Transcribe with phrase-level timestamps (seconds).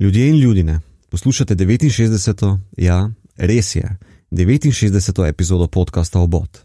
[0.00, 2.58] Ljudje in ljudje, poslušate 69.
[2.76, 3.96] ja, res je,
[4.30, 5.28] 69.
[5.28, 6.58] epizodo podcasta Obot.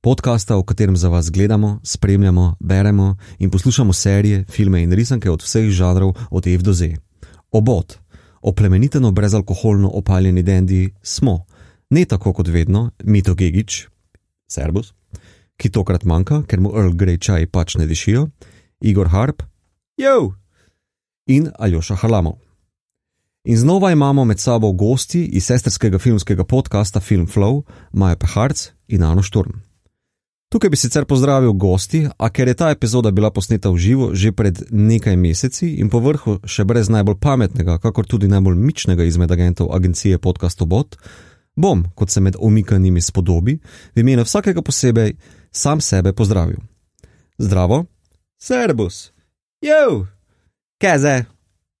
[0.00, 5.42] Podcasta, v katerem za vas gledamo, spremljamo, beremo in poslušamo serije, filme in risanke od
[5.42, 6.94] vseh žanrov, od Ev do Z.
[7.50, 7.98] Obot,
[8.42, 11.46] oplemeniteno brezalkoholno opaljeni dendi, smo,
[11.90, 13.88] ne tako kot vedno, Mito Gigič,
[14.46, 14.92] Serbus,
[15.56, 18.28] ki tokrat manjka, ker mu Earl Grey čaj pač ne dišijo,
[18.80, 19.42] Igor Harp,
[19.96, 20.34] Jo!
[21.26, 22.49] in Aljoša Halamov.
[23.44, 29.02] In znova imamo med sabo gosti iz sestrskega filmskega podcasta Film Flow, Maja Peharc in
[29.02, 29.52] Ano Šturm.
[30.52, 34.32] Tukaj bi sicer pozdravil gosti, a ker je ta epizoda bila posneta v živo že
[34.32, 39.32] pred nekaj meseci in po vrhu še brez najbolj pametnega, kakor tudi najbolj mičnega izmed
[39.32, 40.96] agentov agencije Podcast Obot,
[41.56, 43.56] bom, kot se med omikanimi spodobi,
[43.94, 45.16] v imenu vsakega posebej
[45.52, 46.60] sam sebe pozdravil.
[47.38, 47.84] Zdravo,
[48.42, 49.12] Serbus,
[49.62, 50.06] jo,
[50.80, 51.24] keze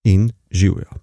[0.04, 0.99] in živijo.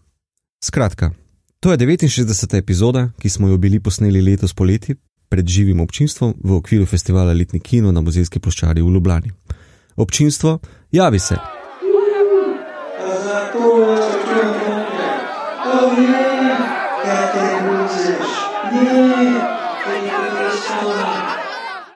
[0.67, 1.11] Skratka,
[1.59, 2.57] to je 69.
[2.57, 4.95] epizoda, ki smo jo bili posneli letos poleti
[5.29, 9.31] pred živim občinstvom v okviru festivala Litni kino na muzejski ploščadi v Ljubljani.
[9.95, 10.59] Občinstvo,
[10.91, 11.37] javi se.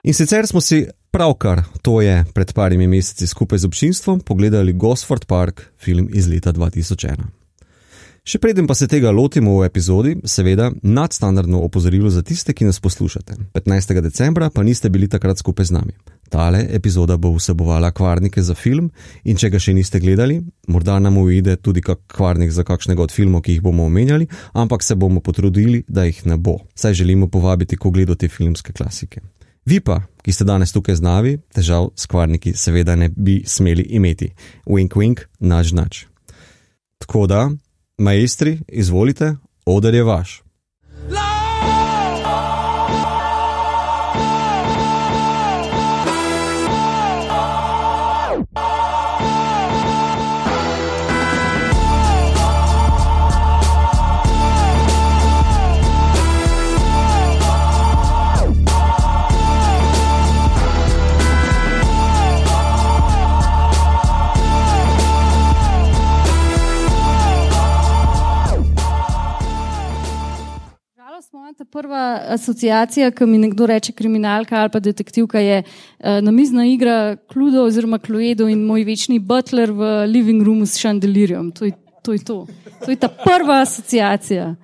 [0.02, 5.28] In sicer smo si pravkar, to je pred parimi meseci skupaj z občinstvom, pogledali Gosford
[5.28, 7.41] Park, film iz leta 2001.
[8.22, 12.78] Še preden pa se tega lotimo v epizodi, seveda nadstandardno opozorilo za tiste, ki nas
[12.78, 13.34] poslušate.
[13.50, 13.98] 15.
[13.98, 15.96] decembra pa niste bili takrat skupaj z nami.
[16.30, 18.92] Tale epizoda bo vsebovala kvarnike za film
[19.26, 20.36] in če ga še niste gledali,
[20.70, 24.86] morda nam uide tudi kak kvarnik za kakšnega od filmov, ki jih bomo omenjali, ampak
[24.86, 26.60] se bomo potrudili, da jih ne bo.
[26.78, 29.18] Saj želimo povabiti k ogledu te filmske klasike.
[29.66, 33.82] Vi pa, ki ste danes tukaj z nami, težav s kvarniki seveda ne bi smeli
[33.98, 34.30] imeti.
[34.70, 36.04] Wink, wink, nač, nač.
[37.02, 37.48] Tako da,
[38.02, 39.36] Majstri, izvolite,
[39.66, 40.41] oder je vaš.
[71.72, 77.64] Prva asociacija, ki mi nekdo reče kriminalka ali pa detektivka, je uh, namizna igra Kludo
[77.64, 81.50] oziroma Kloedo in moj večni butler v living roomu s šandelirjem.
[81.56, 81.70] To,
[82.02, 82.46] to je to.
[82.84, 84.54] To je ta prva asociacija.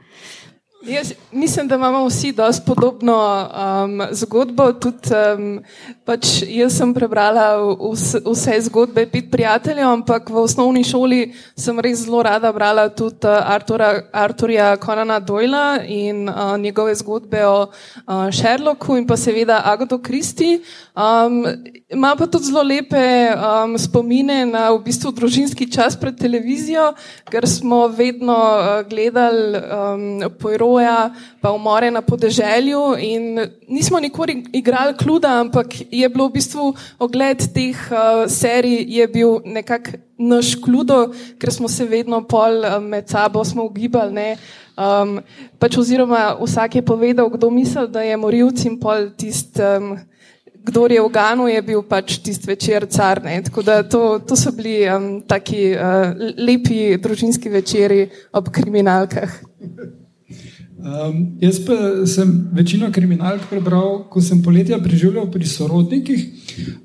[0.82, 3.48] Jaz mislim, da imamo vsi dosti podobno
[3.84, 4.72] um, zgodbo.
[4.72, 4.98] Tudi,
[5.38, 5.60] um,
[6.04, 7.48] pač jaz sem prebrala
[7.92, 13.26] vse, vse zgodbe pet prijateljev, ampak v osnovni šoli sem res zelo rada brala tudi
[13.26, 19.62] uh, Artura, Arturja Konana Doyla in uh, njegove zgodbe o uh, Sherlocku in pa seveda
[19.64, 20.60] Agato Kristi.
[20.94, 21.42] Um,
[21.90, 26.92] ima pa tudi zelo lepe um, spomine na v bistvu družinski čas pred televizijo,
[27.26, 32.96] ker smo vedno uh, gledali um, pojro heroja, pa umore na podeželju.
[32.98, 39.06] In nismo nikoli igrali kluda, ampak je bilo v bistvu ogled teh uh, serij, je
[39.08, 44.36] bil nekako naš kludo, ker smo se vedno pol uh, med sabo ugibali.
[44.78, 45.20] Um,
[45.58, 49.62] pač oziroma, vsak je povedal, kdo misli, da je morilc in pol tisti.
[49.62, 49.98] Um,
[50.68, 53.22] Kdo je v Ganu, je bil pač tisti večer car.
[53.24, 59.32] Tako da to, to so bili um, taki uh, lepi družinski večeri ob kriminalkah.
[60.78, 61.74] Um, jaz pa
[62.06, 66.20] sem večino kriminalk prebral, ko sem poletja preživljal pri sorodnikih,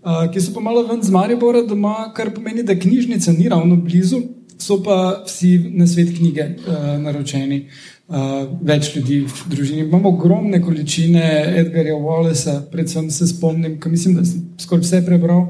[0.01, 3.75] uh, ki so pa malo ven z Maribora doma, kar pomeni, da knjižnica ni ravno
[3.77, 4.23] blizu,
[4.57, 7.67] so pa vsi na svet knjige uh, naročeni.
[8.13, 9.85] Uh, več ljudi v družini.
[9.85, 11.21] Imamo ogromne količine
[11.61, 15.45] Edgarja Wallacea, predvsem se spomnim, ki mislim, da sem skoraj vse prebral,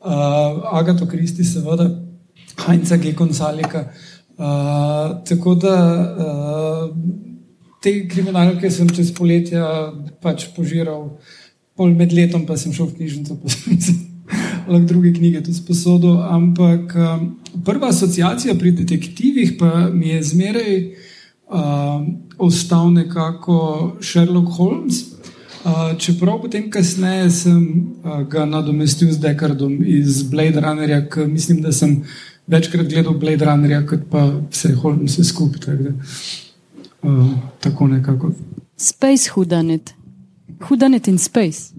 [0.00, 1.90] uh, Agato Kristi, seveda,
[2.64, 3.12] Heinza G.
[3.16, 3.84] Gonzaleka.
[4.32, 7.28] Uh, tako da uh,
[7.82, 9.60] te kriminalke sem čez poletje
[10.22, 11.16] pač požiral,
[11.76, 13.94] pol med letom pa sem šel v knjižnico, pa sem se
[14.70, 16.20] lahko druge knjige tudi sposodil.
[16.22, 17.24] Ampak um,
[17.66, 22.06] prva asociacija pri detektivih pa mi je zmeraj um,
[22.38, 23.56] ostal nekako
[24.00, 25.08] Sherlock Holmes.
[25.62, 27.58] Uh, čeprav potem kasneje sem
[28.02, 32.00] uh, ga nadomestil z Dekardom iz Blade Runnerja, ker mislim, da sem
[32.50, 35.78] večkrat gledal Blade Runnerja, kot pa vse Holmes skupaj.
[35.78, 36.16] Uh,
[37.60, 38.32] tako nekako.
[38.76, 39.94] Space hudanet,
[40.68, 41.74] hudanet in space.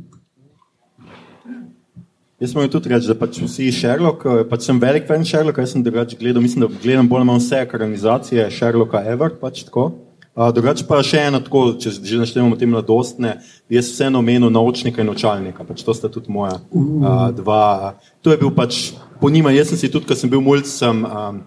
[2.43, 5.71] Jaz moram tudi reči, da pač vsi Sherlock, eh, pač sem velik fan Sherlocka, jaz
[5.71, 9.91] sem drugače gledal, mislim, da gledam bolj ali manj vse ekranizacije Sherlocka ever, pač tako.
[10.33, 13.35] Uh, drugače pa še eno, tako, če že naštevamo te mladostne,
[13.69, 17.93] jaz vseeno omenil naučnika in učalnika, pač to sta tudi moja uh, dva.
[18.25, 21.03] To je bil pač po njima, jaz sem si tudi, ko sem bil mulj, sem
[21.05, 21.43] um,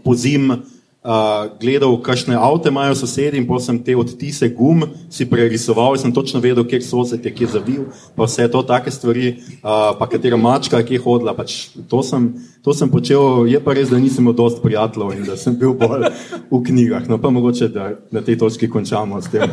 [0.00, 0.48] po zim
[1.02, 6.12] uh, gledal, kakšne avto imajo sosedi in potem sem te odtise gum si prerisoval sem
[6.14, 7.84] točno vedel, kje sosed je kje zavil,
[8.16, 11.34] pa vse to take stvari, uh, pa katera mačka je kje hodila.
[11.34, 12.32] Pač to, sem,
[12.62, 15.74] to sem počel, je pa res, da nisem imel dost prijateljev in da sem bil
[15.74, 16.08] bolj
[16.50, 17.08] v knjigah.
[17.10, 19.50] No pa mogoče, da na tej točki končamo s tem.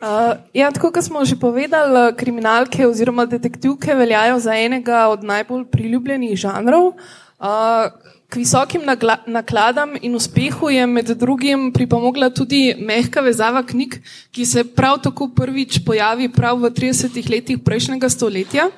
[0.00, 5.66] Uh, ja, tako kot smo že povedali, kriminalke oziroma detektivke veljajo za enega od najbolj
[5.68, 6.96] priljubljenih žanrov.
[7.36, 7.92] Uh,
[8.30, 8.82] K visokim
[9.26, 13.96] nakladam in uspehu je med drugim pripomogla tudi mehka vezava knjig,
[14.30, 18.68] ki se prav tako prvič pojavi prav v 30 letih prejšnjega stoletja.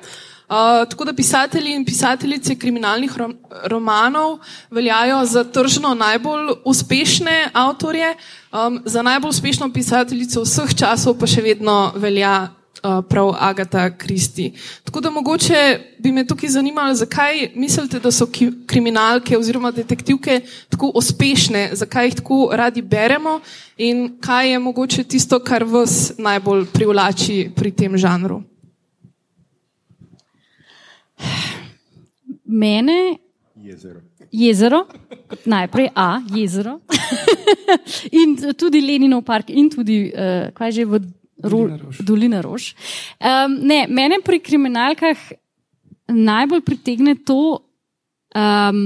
[0.49, 4.39] Uh, tako da pisatelji in pisateljice kriminalnih rom romanov
[4.71, 8.15] veljajo za tržno najbolj uspešne avtorje,
[8.51, 12.49] um, za najbolj uspešno pisateljico vseh časov pa še vedno velja
[13.09, 14.53] prav Agata Kristi.
[14.83, 18.27] Tako da mogoče bi me tukaj zanimalo, zakaj mislite, da so
[18.67, 23.39] kriminalke oziroma detektivke tako uspešne, zakaj jih tako radi beremo
[23.77, 28.41] in kaj je mogoče tisto, kar vas najbolj privlači pri tem žanru.
[32.45, 33.17] Mene.
[33.55, 34.01] Jezero.
[34.31, 34.85] Jezero,
[35.45, 36.79] najprej A, jezero.
[38.21, 40.99] in tudi Leninov park, in tudi, uh, kaj že v
[41.37, 42.73] Dolina Rož.
[43.19, 45.17] Um, ne, mene pri kriminalkah
[46.07, 47.63] najbolj pritegne to,
[48.35, 48.79] um,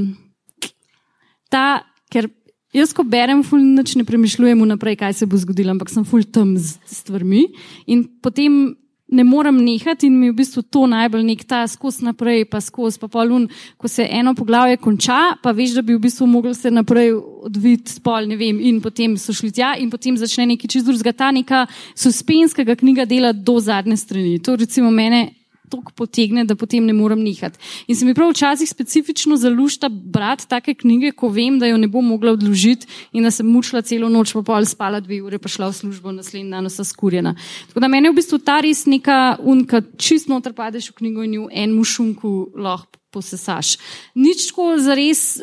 [1.51, 1.83] ta,
[2.13, 2.29] ker
[2.75, 6.55] jaz, ko berem, fulnoč ne premišljujem vnaprej, kaj se bo zgodilo, ampak sem ful tam
[6.57, 7.47] z stvarmi
[7.89, 8.77] in potem
[9.07, 12.59] ne morem nehati in mi je v bistvu to najbolj nek ta skos naprej, pa
[12.61, 16.53] skos, pa polun, ko se eno poglavje konča, pa veš, da bi v bistvu mogel
[16.57, 17.13] se naprej
[17.47, 21.15] odviti spol, ne vem, in potem so šli tja in potem začne neki čist drugega,
[21.15, 21.65] ta neka
[21.95, 24.39] suspenskega knjiga dela do zadnje strani.
[24.43, 25.36] To recimo mene
[25.69, 27.59] tako potegne, da potem ne morem nehati.
[27.87, 31.87] In se mi prav včasih specifično zalušta brati take knjige, ko vem, da jo ne
[31.87, 35.49] bom mogla odložiti in da sem mučila celo noč, pa pol spala dve ure, pa
[35.51, 37.35] šla v službo naslednji dan, vsa skurjena.
[37.67, 41.25] Tako da meni je v bistvu ta res neka unka, čist noter padeš v knjigo
[41.27, 43.77] in jo en mušunku lahko posesaš.
[44.15, 45.41] Nič tako zares.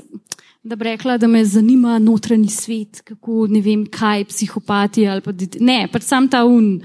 [0.64, 5.34] Da bi rekla, da me zanima notranji svet, kako ne vem, kaj psihopati ali pa.
[5.60, 6.78] Ne, pač sam ta un,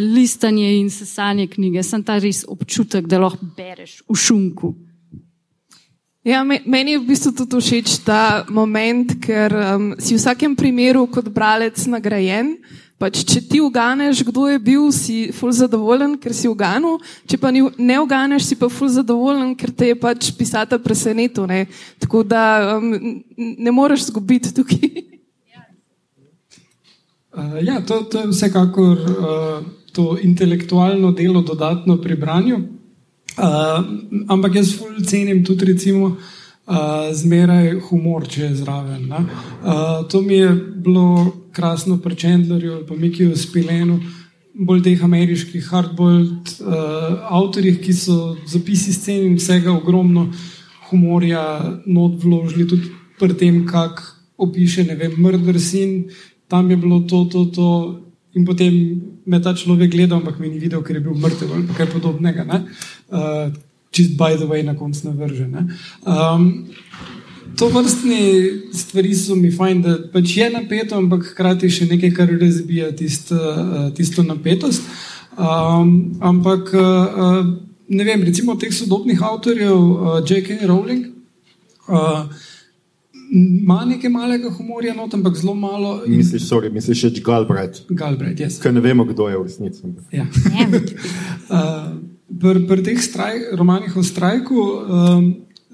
[0.00, 4.74] listanje in sesanje knjige, sem ta res občutek, da lahko bereš v šunku.
[6.20, 11.06] Ja, meni je v bistvu tudi všeč ta moment, ker um, si v vsakem primeru
[11.08, 12.60] kot bralec nagrajen.
[13.00, 17.48] Pač, če ti uganeš, kdo je bil, si ful zadovoljen, ker si uganil, če pa
[17.48, 21.48] ni, ne uganeš, si pa ful zadovoljen, ker te je pač pisatelj presenetil.
[22.04, 24.92] Tako da um, ne moreš zgubiti tukaj.
[27.30, 32.56] Uh, ja, to, to je vsekakor uh, to intelektualno delo dodatno pri branju.
[32.56, 33.84] Uh,
[34.28, 36.16] ampak jaz fulj cenim tudi recimo uh,
[37.14, 39.06] zmeraj humor, če je zraven.
[39.12, 44.00] Uh, to mi je bilo krasno pri Chandlerju ali pa Mikiju Spilenu,
[44.54, 50.26] bolj teh ameriških hardboiled uh, avtorjih, ki so zapisi scen in vsega ogromno
[50.90, 51.44] humorja
[51.86, 54.02] not vložili tudi pri tem, kak
[54.40, 56.10] opiše, ne vem, murder scene,
[56.50, 57.66] tam je bilo to, to, to,
[58.34, 58.74] in potem
[59.26, 62.42] me ta človek gledal, ampak mi ni videl, ker je bil mrtev ali kaj podobnega.
[63.06, 63.54] Uh,
[63.94, 65.46] čist by the way, na koncu ne vrže.
[65.46, 65.62] Ne?
[66.02, 66.66] Um,
[67.58, 68.18] to vrstne
[68.74, 73.30] stvari so mi fajn, da pač je napeto, ampak hkrati še nekaj, kar razbija tist,
[73.34, 74.82] uh, tisto napetost.
[75.38, 77.46] Um, ampak uh,
[77.88, 80.66] ne vem, recimo teh sodobnih avtorjev, uh, J.K.
[80.66, 81.10] Rowling.
[81.86, 82.26] Uh,
[83.30, 86.00] ima nekaj malega humorja, not, ampak zelo malo.
[86.06, 86.16] In...
[86.18, 87.84] Misliš, sorry, misliš, še Galbraith?
[87.88, 88.58] Galbraith, jaz.
[88.62, 89.92] Ker ne vemo, kdo je v resnici.
[90.14, 90.26] Ja.
[90.26, 91.92] uh,
[92.40, 95.24] Pri pr teh straj, romanih o strajku um,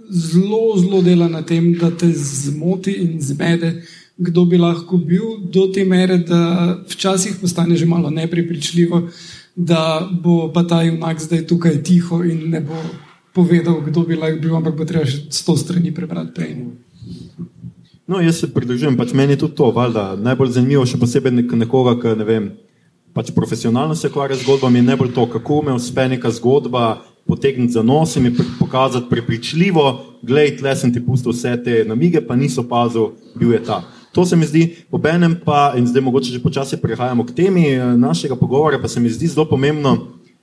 [0.09, 3.83] zelo, zelo dela na tem, da te zmoti in zmede,
[4.17, 9.03] kdo bi lahko bil, do te mere, da včasih postane že malo nepripričljivo,
[9.57, 12.81] da bo pa ta junak zdaj tukaj tiho in ne bo
[13.37, 16.57] povedal, kdo bi lahko bil, ampak bo treba še sto strani prebrati prej.
[18.07, 21.57] No, jaz se pridružujem, pač meni je tudi to, valjda, najbolj zanimivo, še posebej nek
[21.59, 22.45] nekoga, ki ne vem,
[23.17, 27.75] pač profesionalno se ukvarja z zgodbami, ne bolj to, kako me uspe neka zgodba potegniti
[27.75, 29.87] za nos in mi pokazati prepričljivo,
[30.23, 33.83] glej, tle sem ti pustil vse te namige, pa niso opazil, bil je ta.
[34.15, 37.97] To se mi zdi, obenem pa, in zdaj mogoče že počasi prehajamo k temi eh,
[37.99, 39.97] našega pogovora, pa se mi zdi zelo pomembno,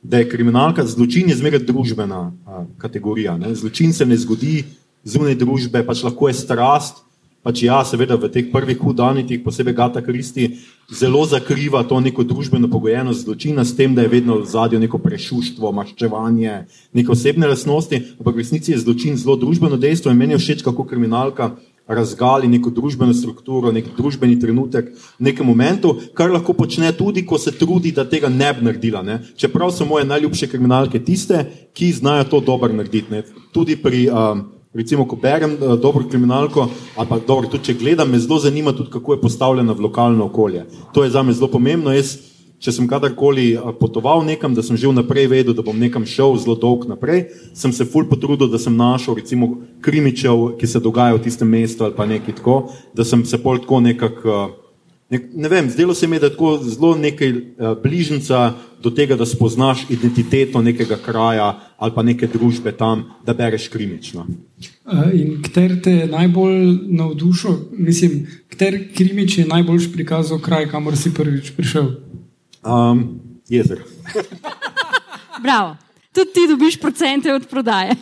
[0.04, 3.38] da je kriminalka, zločin je zmeraj družbena a, kategorija.
[3.38, 3.56] Ne?
[3.56, 4.64] Zločin se ne zgodi
[5.04, 7.04] zunaj družbe, pač lahko je strast.
[7.44, 12.70] Pač ja, seveda v teh prvih hudanitih, posebej Gata Kristi, zelo zakriva to neko družbeno
[12.72, 16.64] pogojenost zločina s tem, da je vedno v zadju neko prešuštvo, maščevanje,
[16.96, 20.64] neke osebne lasnosti, ampak v resnici je zločin zelo družbeno dejstvo in meni je všeč,
[20.64, 21.52] kako kriminalka
[21.88, 27.36] razgali neko družbeno strukturo, nek družbeni trenutek v nekem momentu, kar lahko počne tudi, ko
[27.36, 29.04] se trudi, da tega ne bi naredila.
[29.04, 29.20] Ne?
[29.36, 31.44] Čeprav so moje najljubše kriminalke tiste,
[31.76, 33.12] ki znajo to dobro narediti.
[33.12, 33.24] Ne?
[33.52, 38.10] Tudi pri um, Recimo, ko berem uh, dobro kriminalko, ali pa dobro, tudi če gledam,
[38.10, 40.66] me zelo zanima, tudi, kako je postavljena v lokalno okolje.
[40.94, 41.94] To je za me zelo pomembno.
[41.94, 42.16] Jaz,
[42.58, 46.40] če sem kadarkoli uh, potoval nekam, da sem že vnaprej vedel, da bom nekam šel
[46.42, 49.52] zelo dolg naprej, sem se ful potrudil, da sem našel recimo
[49.86, 52.58] krimičev, ki se dogajajo v tistem mestu ali pa nekaj tako,
[52.98, 54.63] da sem se pol tako nekako.
[55.14, 57.38] Ne, ne vem, zdelo se mi je, da je tako zelo nekaj uh,
[57.84, 63.68] bližnjica do tega, da spoznaš identiteto nekega kraja ali pa neke družbe tam, da bereš
[63.70, 64.26] krimično.
[64.26, 66.66] Uh, in kter te je najbolj
[66.98, 71.92] navdušil, mislim, kter krimič je najbolj prikazal kraj, kamor si prvič prišel?
[72.66, 73.86] Um, jezer.
[75.46, 75.78] Bravo.
[76.14, 77.96] Tudi ti dobiš procente od prodaje.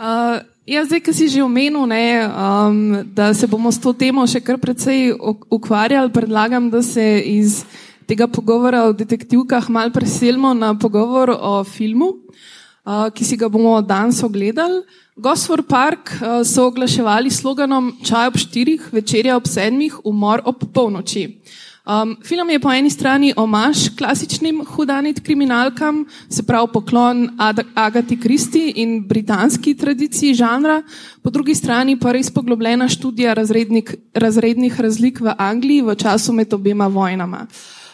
[0.00, 0.40] Uh,
[0.70, 4.38] Ja, zdaj, ki si že omenil, ne, um, da se bomo s to temo še
[4.38, 5.10] kar precej
[5.50, 7.64] ukvarjali, predlagam, da se iz
[8.06, 12.22] tega pogovora o detektivkah mal preselimo na pogovor o filmu,
[12.86, 14.84] uh, ki si ga bomo danes ogledali.
[15.18, 21.40] Gosford Park uh, so oglaševali sloganom Čaj ob štirih, večerja ob sedmih, umor ob polnoči.
[21.90, 28.20] Um, film je po eni strani omaž klasičnim hudanit kriminalkam, se pravi poklon Ad Agati
[28.20, 30.82] Kristi in britanski tradiciji žanra,
[31.22, 33.34] po drugi strani pa res poglobljena študija
[34.14, 37.46] razrednih razlik v Angliji v času med obema vojnama.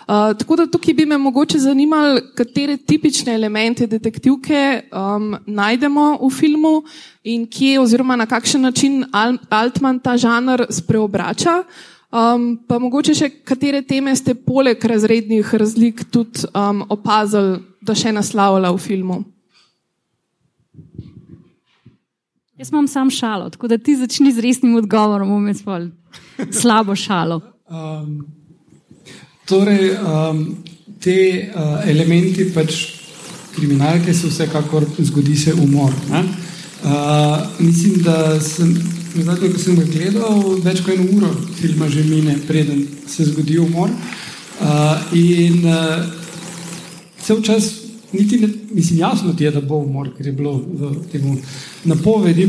[0.07, 6.31] Uh, tako da tukaj bi me mogoče zanimali, katere tipične elemente detektivke um, najdemo v
[6.31, 6.83] filmu
[7.25, 9.05] in kje oziroma na kakšen način
[9.49, 11.63] Altman ta žanr spreobrača.
[12.07, 18.13] Um, pa mogoče še katere teme ste poleg razrednih razlik tudi um, opazili, da še
[18.15, 19.19] naslavlja v filmu?
[22.57, 25.91] Jaz imam sam šalo, tako da ti začni z resnim odgovorom, bom jaz pol
[26.61, 27.43] slabo šalo.
[27.69, 28.23] Um,
[29.51, 30.41] torej, um,
[31.03, 31.19] te
[31.51, 32.79] uh, elementi pač
[33.57, 35.93] kriminalke so vsekakor zgodi se umor.
[36.85, 36.91] Uh,
[37.59, 38.75] mislim, da sem
[39.23, 43.59] Zadnji, ko sem ga gledal, več kot eno uro filma že mine, preden se zgodi
[43.59, 43.91] umor.
[44.61, 46.05] Uh, in uh,
[47.25, 47.71] cel čas,
[48.13, 51.25] niti ne, mislim, jasno ti je, da bo umor, ker je bilo v tem
[51.89, 52.47] napovedi,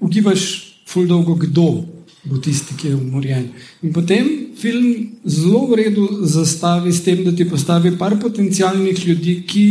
[0.00, 0.44] ugibaš
[0.88, 1.86] ful dolgo, kdo
[2.24, 3.46] bo tisti, ki je umorjen.
[3.82, 4.28] In potem
[4.60, 9.66] film zelo v redu zastavi s tem, da ti postavi par potencialnih ljudi, ki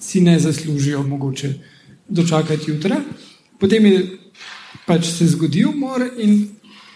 [0.00, 1.54] si ne zaslužijo mogoče
[2.08, 3.00] dočakati jutra.
[3.58, 4.18] Potem je
[4.86, 6.46] pač se zgodi umor in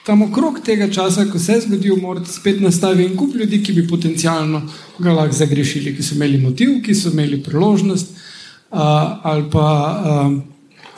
[0.07, 3.87] tam okrog tega časa, ko se zgodi umor, spet nastavi en kup ljudi, ki bi
[3.87, 4.62] potencialno
[4.99, 8.81] ga lahko zagrešili, ki so imeli motiv, ki so imeli priložnost uh,
[9.23, 10.33] ali pa uh,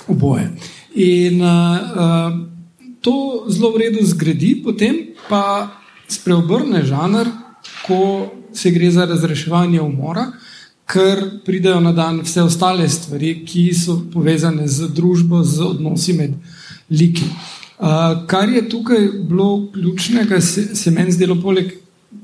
[0.08, 0.48] oboje.
[0.94, 2.38] In uh, uh,
[3.04, 5.74] to zelo v redu zgradi, potem pa
[6.08, 7.28] spreobrne žanr,
[7.84, 10.30] ko se gre za razreševanje umora.
[10.84, 16.34] Ker pridejo na dan vse ostale stvari, ki so povezane z družbo, z odnosi med
[16.90, 17.24] liki.
[17.78, 21.72] Uh, kar je tukaj bilo ključnega, se, se meni zdelo, poleg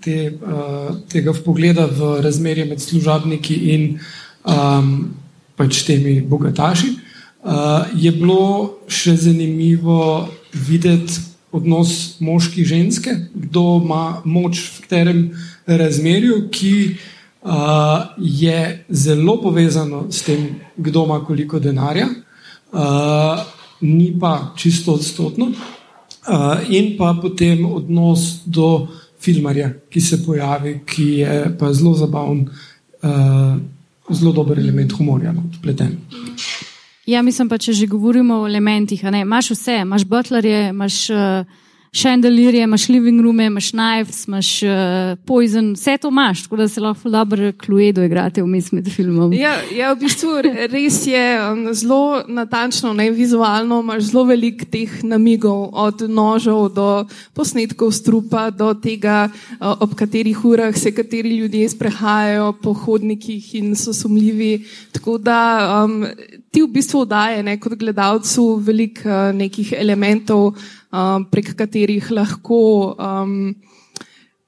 [0.05, 3.87] te, uh, tega pogleda v razmerje med služabniki in
[4.45, 5.11] um,
[5.57, 6.93] pač temi bogataši,
[7.43, 11.19] uh, je bilo še zanimivo videti
[11.51, 15.25] odnos moški in ženske, kdo ima moč v katerem
[15.67, 17.09] razmerju, ki uh,
[18.19, 22.07] je zelo povezano s tem, kdo ima koliko denarja.
[22.73, 22.81] Uh,
[23.81, 25.47] ni pa čisto odstotno.
[25.47, 25.55] Uh,
[26.69, 28.89] in pa potem odnos do
[29.21, 32.49] filmarja, ki se pojavi, ki je pa zelo zabaven,
[33.03, 33.57] uh,
[34.11, 35.97] zelo dober element humorja, no, pleten.
[37.07, 41.11] Ja, mislim pa, če že govorimo o elementih, imaš vse, imaš butlerje, imaš.
[41.11, 41.59] Uh,
[41.93, 44.71] Chandelier, imaš living room, imaš knives, imaš uh,
[45.27, 49.33] poison, vse to imaš, tako da se lahko dobro kluedo igrate vmes med filmom.
[49.33, 50.37] Ja, ja, v bistvu
[50.71, 56.89] res je um, zelo natančno, ne vizualno, imaš zelo veliko teh namigov, od nožev do
[57.35, 59.27] posnetkov strupa, do tega,
[59.59, 64.63] uh, ob katerih urah se kateri ljudje sprehajajo po hodnikih in so sumljivi.
[64.93, 65.41] Tako da
[65.85, 66.05] um,
[66.55, 70.55] ti v bistvu daje ne, kot gledalcu veliko uh, nekih elementov
[70.93, 73.55] um, prek katerih lahko um,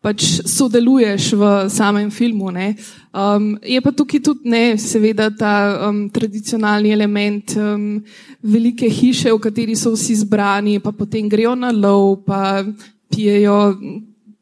[0.02, 2.50] pač sodeluješ v samem filmu.
[2.50, 8.02] Um, je pa tukaj tudi, ne, seveda, ta um, tradicionalni element um,
[8.42, 12.66] velike hiše, v kateri so vsi zbrani, pa potem grejo na lov, pa
[13.08, 13.76] pijejo.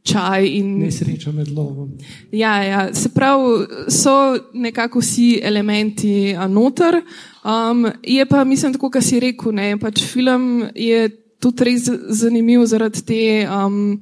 [0.01, 1.91] Čaj in nesreča med lovom.
[2.33, 7.03] Ja, ja, se pravi, so nekako vsi elementi noter.
[7.45, 11.05] Um, je pa, mislim, tako, kar si rekel, ne, pač film je
[11.41, 13.23] tudi res zanimiv zaradi te.
[13.49, 14.01] Um,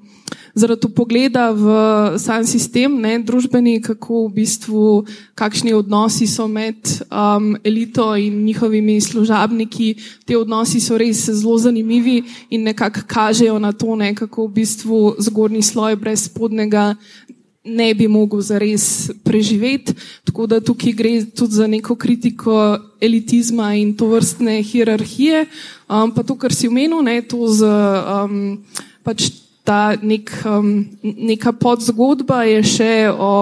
[0.55, 1.65] zaradi pogleda v
[2.19, 4.85] sam sistem, ne, družbeni, kako v bistvu,
[5.39, 9.95] kakšni odnosi so med um, elito in njihovimi služabniki.
[10.27, 15.01] Te odnosi so res zelo zanimivi in nekako kažejo na to, ne, kako v bistvu
[15.19, 16.95] zgornji sloj brez spodnega
[17.69, 19.95] ne bi mogel zares preživeti.
[20.25, 25.47] Tako da tukaj gre tudi za neko kritiko elitizma in to vrstne hierarhije.
[25.89, 28.59] Um, pa to, kar si omenil, ne, to z um,
[29.03, 29.31] pač
[29.65, 33.35] ta nek, um, neka podzgodba je še o,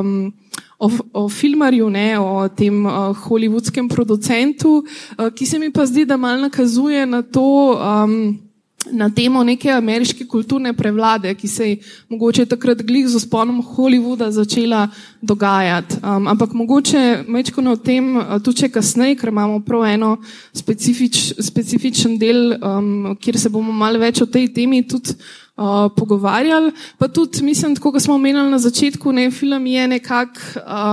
[0.00, 0.32] um,
[0.78, 6.06] o, o filmarju, ne, o tem uh, hollywoodskem producentu, uh, ki se mi pa zdi,
[6.06, 7.78] da mal nakazuje na to.
[7.78, 8.47] Um,
[8.92, 11.76] Na temo neke ameriške kulturne prevlade, ki se je
[12.08, 14.88] mogoče takrat glih z usponom Hollywooda začela
[15.22, 15.96] dogajati.
[16.02, 20.16] Um, ampak mogoče mečko o tem uh, tudi kasneje, ker imamo prav eno
[20.52, 25.14] specifič, specifičen del, um, kjer se bomo malo več o tej temi tudi
[25.58, 26.72] uh, pogovarjali.
[26.98, 30.40] Pa tudi, mislim, tako kot smo omenili na začetku, ne, film je nekako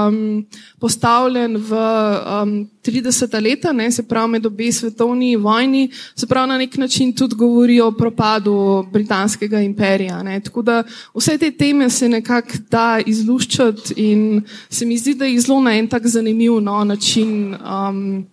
[0.07, 0.45] um,
[0.79, 6.57] postavljen v um, 30 leta, ne, se pravi med obe svetovni vojni, se pravi na
[6.57, 10.23] nek način tudi govori o propadu britanskega imperija.
[10.23, 10.39] Ne.
[10.39, 10.83] Tako da
[11.15, 15.77] vse te teme se nekako da izluščati in se mi zdi, da jih zelo na
[15.77, 18.25] en tak zanimiv no, način um,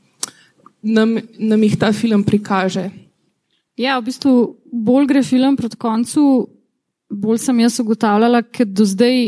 [0.83, 2.91] nam, nam jih ta film prikaže.
[3.81, 4.33] Ja, v bistvu
[4.69, 6.23] bolj gre film proti koncu,
[7.13, 9.21] bolj sem jaz ugotavljala, ker do zdaj,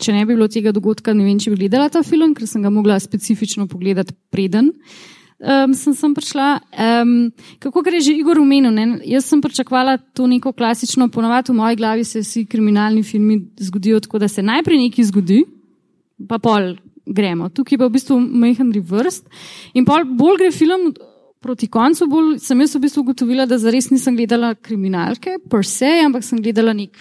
[0.00, 2.62] če ne bi bilo tega dogodka, ne vem, če bi gledala ta film, ker sem
[2.62, 4.70] ga mogla specifično pogledati preden.
[5.40, 6.48] Um, sem, sem prišla.
[7.00, 7.30] Um,
[7.64, 8.74] kako gre že Igor umenil?
[8.76, 8.84] Ne?
[9.08, 14.02] Jaz sem pričakovala to neko klasično, ponovadi v moji glavi se vsi kriminalni filmi zgodijo
[14.04, 15.40] tako, da se najprej nekaj zgodi,
[16.28, 16.74] pa pol
[17.08, 17.48] gremo.
[17.48, 19.24] Tukaj pa v bistvu majhen reverse.
[19.72, 20.90] In pol bolj gre film
[21.40, 25.88] proti koncu bolj sem jaz v bistvu ugotovila, da zares nisem gledala kriminalke, per se,
[26.04, 26.98] ampak sem gledala nek,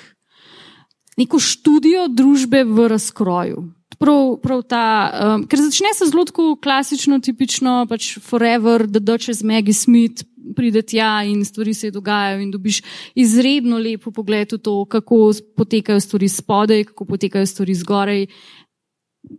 [1.19, 3.67] neko študijo družbe v razkroju.
[3.99, 9.43] Prav, prav ta, um, ker začne se zelo tako klasično, tipično, pač Forever, The Duchess,
[9.43, 10.23] Maggie Smith,
[10.56, 12.82] pride tja in stvari se dogajajo in dobiš
[13.15, 18.25] izredno lepo pogled v to, kako potekajo stvari spodaj, kako potekajo stvari zgoraj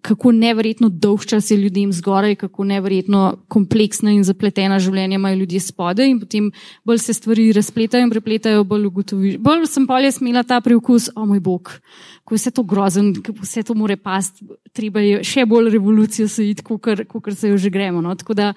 [0.03, 5.61] kako nevrjetno dolg čas je ljudem zgoraj, kako nevrjetno kompleksna in zapletena življenja imajo ljudje
[5.61, 6.51] spodaj, in potem
[6.85, 9.39] bolj se stvari razpletajo in prepletajo, bolj ugotoviš.
[9.41, 11.73] Bolj sem pa jaz imela ta preukus, o moj bog,
[12.25, 14.43] ko je vse to grozen, ko vse to more past,
[14.77, 18.05] treba je še bolj revolucijo se iti, kot se jo že gremo.
[18.05, 18.15] No?
[18.15, 18.53] Tako da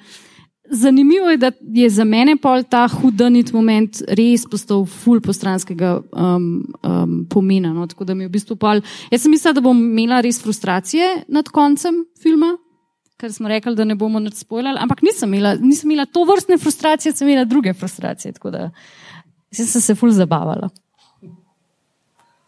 [0.71, 6.45] Zanimivo je, da je za mene pol ta hudanit moment res postal ful postranskega um,
[6.83, 7.73] um, pomena.
[7.73, 7.87] No?
[7.87, 8.79] Tako da mi je v bistvu pol.
[9.11, 12.53] Jaz sem mislila, da bom imela res frustracije nad koncem filma,
[13.19, 16.57] ker smo rekli, da ne bomo nad spoilali, ampak nisem imela, nisem imela to vrstne
[16.57, 18.31] frustracije, sem imela druge frustracije.
[18.39, 18.69] Tako da
[19.51, 20.71] sem se ful zabavala.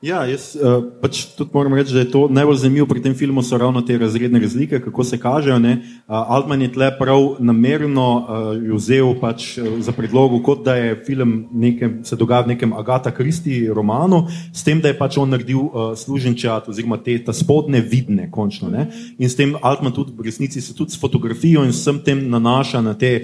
[0.06, 3.42] Ja, jaz uh, pač tudi moram reči, da je to najbolj zanimivo pri tem filmu,
[3.42, 5.56] so ravno te razredne razlike, kako se kažejo.
[5.58, 11.00] Uh, Altman je tle prav namerno uh, vzel pač, uh, za predlogo, kot da je
[11.08, 15.34] film nekem, se dogaja v nekem Agata Kristi romanu, s tem, da je pač on
[15.34, 18.70] naredil uh, služenčat oziroma te spodne vidne, končno.
[18.70, 18.86] Ne?
[19.18, 22.84] In s tem Altman tudi v resnici se tudi s fotografijo in vsem tem nanaša
[22.86, 23.16] na te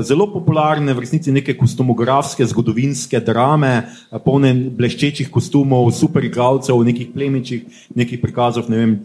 [0.00, 3.88] zelo popularne, v resnici neke kostumografske, zgodovinske drame,
[4.24, 8.96] polne bleščečih kostumov, super igralcev, nekih plemičih, nekih prikazov, ne vem,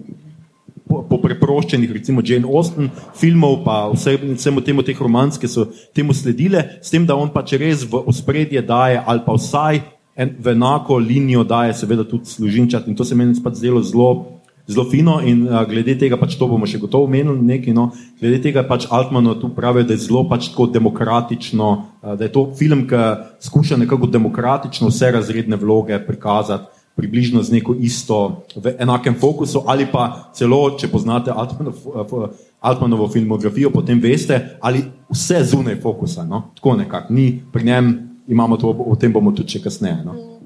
[0.87, 2.87] po, po preproščenih, recimo Jane Austen
[3.19, 7.33] filmov, pa vse, vsemu temu teh romanc, ki so temu sledile, s tem, da on
[7.35, 9.83] pač res v ospredje daje ali pa vsaj
[10.17, 14.36] en, v enako linijo daje seveda tudi služinčat in to se meni pač zdelo zelo
[14.67, 18.41] zelo fino in uh, glede tega, pač to bomo še gotovo omenili, nekaj, no, glede
[18.43, 21.69] tega pač Altmanu tu pravi, da je zelo pač tako demokratično,
[22.03, 23.03] uh, da je to film, ki
[23.47, 26.73] skuša nekako demokratično vse razredne vloge prikazati.
[26.97, 34.01] Približno z neko isto, v enakem fokusu, ali pa celo, če poznate Altmanovo filmografijo, potem
[34.01, 36.25] veste, ali vse zunaj fokusa.
[36.25, 36.47] No?
[36.57, 37.93] Tako nekako, ni pri njem,
[38.25, 40.01] imamo to, o tem bomo tudi kasneje.
[40.09, 40.36] No?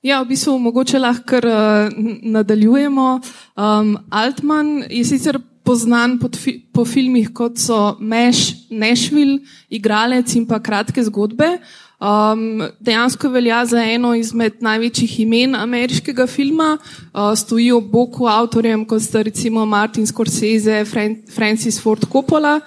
[0.00, 3.20] Ja, v bistvu mogoče lahko uh, nadaljujemo.
[3.56, 10.58] Um, Altman je sicer poznan fi po filmih kot so Meš, Nešvil, Igralec in pa
[10.58, 11.58] kratke zgodbe.
[12.00, 18.86] Um, dejansko velja za eno izmed največjih imen ameriškega filma, uh, stoji ob boku avtorjem,
[18.88, 22.60] kot sta recimo Martin Scorsese, Fran Francis Ford Coppola.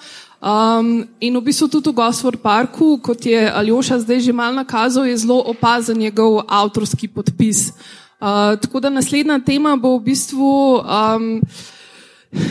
[0.44, 5.08] Um, in v bistvu tudi v Gosford Parku, kot je Aljoša zdaj že mal nakazal,
[5.08, 7.72] je zelo opazen njegov avtorski podpis.
[8.20, 11.40] Uh, tako da naslednja tema bo v bistvu, um,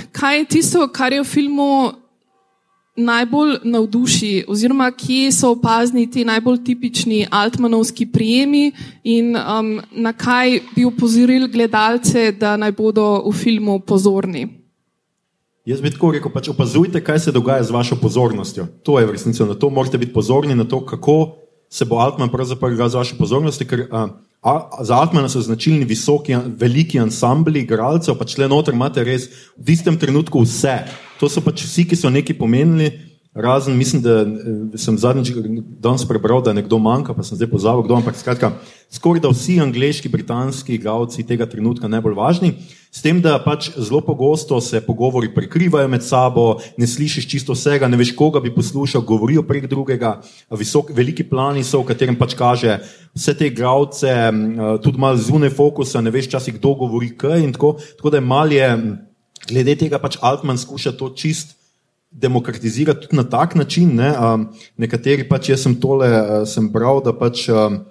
[0.09, 1.93] kaj je tisto, kar je v filmu
[2.97, 8.73] najbolj navduši, oziroma kje so opazni ti najbolj tipični altmanovski prijemi
[9.05, 14.62] in um, na kaj bi upozorili gledalce, da naj bodo v filmu pozorni.
[15.64, 18.66] Jaz bi tako rekel, pač opazujte, kaj se dogaja z vašo pozornostjo.
[18.83, 21.37] To je v resnici, na to morate biti pozorni, na to, kako
[21.70, 23.66] se bo Altman pravzaprav igral z vašo pozornostjo.
[23.70, 24.09] Ker a,
[24.42, 29.77] a, za Altmana so značilni visoki, veliki ansambli igralcev, pač le noter imate res v
[29.77, 30.81] istem trenutku vse.
[31.22, 32.90] To so pač vsi, ki so nekaj pomenili.
[33.35, 34.27] Razen, mislim, da
[34.77, 35.31] sem zadnjič
[35.81, 37.97] danes prebral, da nekdo manjka, pa sem zdaj pozabil, kdo.
[37.97, 38.51] Ampak skratka,
[38.92, 42.51] skoraj da vsi angliški, britanski igralci tega trenutka najbolj važni.
[42.92, 47.88] S tem, da pač zelo pogosto se pogovori prekrivajo med sabo, ne slišiš čisto vsega,
[47.88, 50.18] ne veš, koga bi poslušal, govorijo prek drugega.
[50.53, 52.83] Visok, veliki plani so, v katerem pač kaže
[53.16, 54.12] vse te igralce,
[54.85, 57.79] tudi malo zunaj fokusa, ne veš časi, kdo govori kaj in tako.
[57.97, 58.71] Tako da je malje,
[59.49, 61.62] glede tega pač Altman skuša to čist
[62.12, 63.96] demokratizirati tudi na tak način.
[63.96, 64.12] Ne?
[64.18, 67.48] Um, nekateri pač, jaz sem tole, uh, sem bral, da pač.
[67.48, 67.83] Um,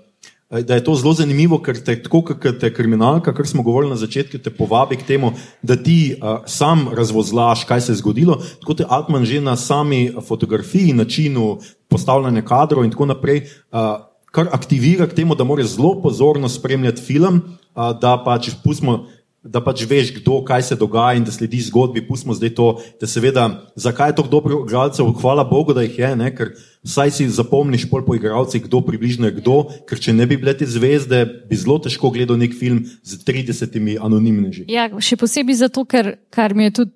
[0.51, 3.95] Da je to zelo zanimivo, ker te, tako kot te kriminalka, kar smo govorili na
[3.95, 5.29] začetku, te povabi k temu,
[5.63, 8.35] da ti uh, sam razvozlaš, kaj se je zgodilo.
[8.59, 14.03] Tako te Altman že na sami fotografiji, načinu postavljanja kadrov in tako naprej, uh,
[14.35, 19.05] kar aktivira k temu, da moraš zelo pozorno spremljati film, uh, da pač pustimo
[19.41, 22.03] da pač veš, kdo, kaj se dogaja in da sledi zgodbi.
[22.05, 22.67] Pustimo zdaj to,
[23.01, 26.29] da seveda, zakaj je tako dobro igralcev, hvala Bogu, da jih je, ne?
[26.35, 26.53] ker
[26.85, 29.55] vsaj si zapomniš pol po igralcih, kdo približno je kdo,
[29.89, 33.97] ker če ne bi bile te zvezde, bi zelo težko gledal nek film z 30
[33.97, 34.67] anonimneži.
[34.69, 36.93] Ja, še posebej zato, ker kar mi je tudi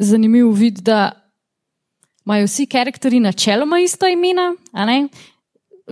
[0.00, 1.12] zanimivo videti, da
[2.24, 4.54] imajo vsi karakteri načeloma ista imena,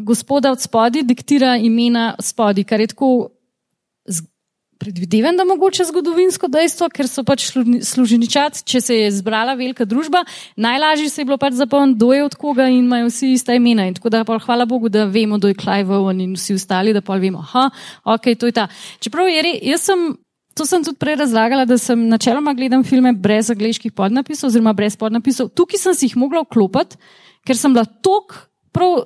[0.00, 3.28] gospoda od spodi diktira imena od spodi, kar je tako
[4.83, 7.47] predvidevam, da mogoče zgodovinsko dejstvo, ker so pač
[7.87, 10.25] služeničat, če se je zbrala velika družba,
[10.57, 13.87] najlažje se je bilo pač zapomniti, kdo je od koga in imajo vsi ista imena.
[13.87, 16.95] In tako da pa hvala Bogu, da vemo, kdo je Clive Owen in vsi ostali,
[16.97, 17.68] da pa vemo, aha,
[18.16, 18.66] ok, to je ta.
[18.99, 20.12] Čeprav je res, jaz sem.
[20.53, 24.99] To sem tudi prej razlagala, da sem načeloma gledala filme brez angliških podnapisov, oziroma brez
[25.01, 25.49] podnapisov.
[25.57, 26.99] Tukaj sem si jih mogla vklopiti,
[27.49, 28.99] ker sem bila tako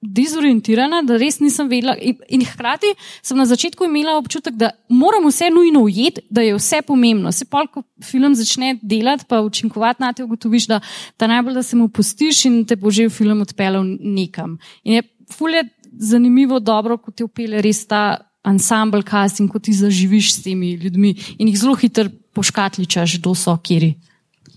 [0.00, 1.94] dezorientirana, da res nisem vedela.
[2.00, 6.80] In, hkrati sem na začetku imela občutek, da moram vse nujno ujeti, da je vse
[6.86, 7.32] pomembno.
[7.32, 10.80] Se pa, ko film začne delati, pa učinkovati na te, ugotoviš, da
[11.16, 14.58] ta najbolj, da se mu pustiš in te bo že film odpeljal nekam.
[14.84, 19.72] In je fulje zanimivo, dobro, ko te upele res ta ansambl cast in ko ti
[19.76, 23.94] zaživiš s temi ljudmi in jih zelo hitro poškatličaš, kdo so, kjeri.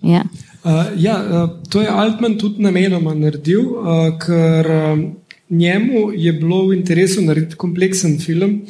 [0.04, 0.28] Yeah.
[0.64, 4.72] Uh, ja, uh, to je Altman tudi namenoma naredil, uh, ker.
[4.72, 5.23] Uh,
[5.54, 8.62] njemu je bilo v interesu narediti kompleksen film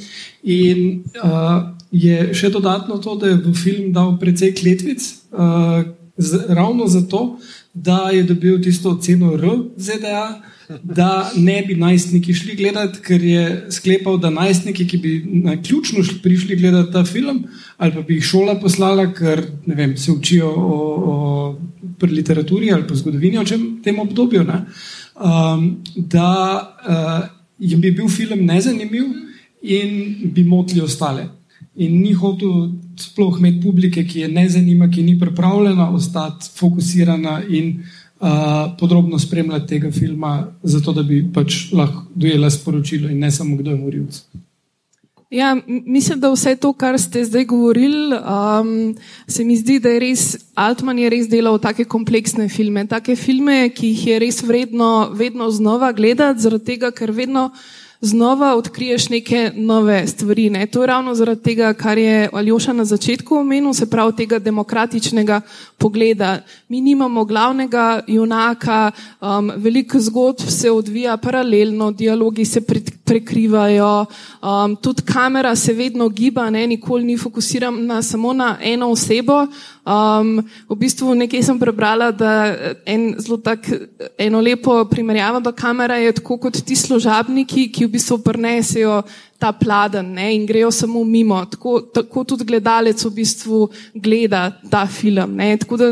[0.44, 5.84] in uh, je še dodatno to, da je v film dal precej kletvic, uh,
[6.18, 7.38] z, ravno zato,
[7.74, 10.42] da je dobil tisto ceno R ZDA,
[10.84, 13.44] da ne bi najstniki šli gledati, ker je
[13.74, 17.44] sklepal, da najstniki, ki bi na ključno prišli gledati ta film,
[17.78, 20.80] ali pa bi jih šola poslala, ker vem, se učijo o,
[21.14, 21.54] o
[22.02, 24.44] literaturi ali pa zgodovini, o čem tem obdobju.
[24.44, 24.66] Ne?
[25.16, 26.30] Um, da
[26.90, 29.06] uh, jim bi bil film nezanimiv
[29.62, 31.30] in bi motili ostale.
[31.76, 37.42] In ni hotel sploh imeti publike, ki je ne zanima, ki ni pripravljena ostati fokusirana
[37.50, 37.80] in
[38.20, 38.30] uh,
[38.80, 43.72] podrobno spremljati tega filma, zato da bi pač lahko dojela sporočilo in ne samo kdo
[43.72, 44.22] je morilc.
[45.34, 48.96] Ja, mislim, da vse to, kar ste zdaj govorili, um,
[49.28, 53.72] se mi zdi, da je res Altman je res delal take kompleksne filme, take filme,
[53.74, 57.48] ki jih je res vredno vedno znova gledati, zaradi tega, ker vedno
[58.04, 60.50] znova odkriješ neke nove stvari.
[60.50, 60.66] Ne?
[60.66, 65.42] To je ravno zaradi tega, kar je Aljoša na začetku omenil, se pravi tega demokratičnega
[65.78, 66.42] pogleda.
[66.70, 74.06] Mi nimamo glavnega junaka, um, veliko zgodb se odvija paralelno, dialogi se pre prekrivajo,
[74.42, 76.68] um, tudi kamera se vedno giba, ne?
[76.68, 79.48] nikoli ni fokusirana samo na eno osebo.
[79.84, 82.56] Um, v bistvu nekaj sem prebrala, da
[82.88, 83.68] en zelo tak,
[84.16, 89.02] eno lepo primerjavo do kamera je tako kot ti služabniki, ki v bistvu prenesejo
[89.36, 91.42] ta pladen ne, in grejo samo mimo.
[91.52, 95.36] Tako, tako tudi gledalec v bistvu gleda ta film.
[95.36, 95.58] Ne.
[95.60, 95.92] Tako da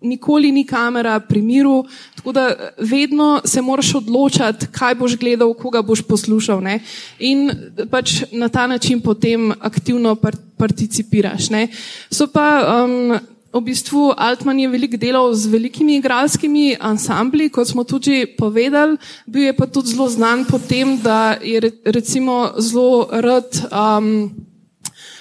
[0.00, 1.84] nikoli ni kamera pri miru,
[2.16, 6.60] tako da vedno se moraš odločati, kaj boš gledal, koga boš poslušal.
[6.62, 6.80] Ne?
[7.18, 7.50] In
[7.90, 11.50] pač na ta način potem aktivno par participiraš.
[11.50, 11.68] Ne?
[12.10, 13.18] So pa um,
[13.52, 19.48] v bistvu Altman je veliko delal z velikimi igralskimi ansambli, kot smo tudi povedali, bil
[19.48, 24.30] je pa tudi zelo znan po tem, da je recimo zelo rad um,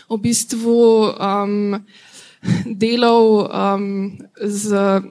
[0.10, 1.80] v bistvu um,
[2.66, 5.02] delal um, z.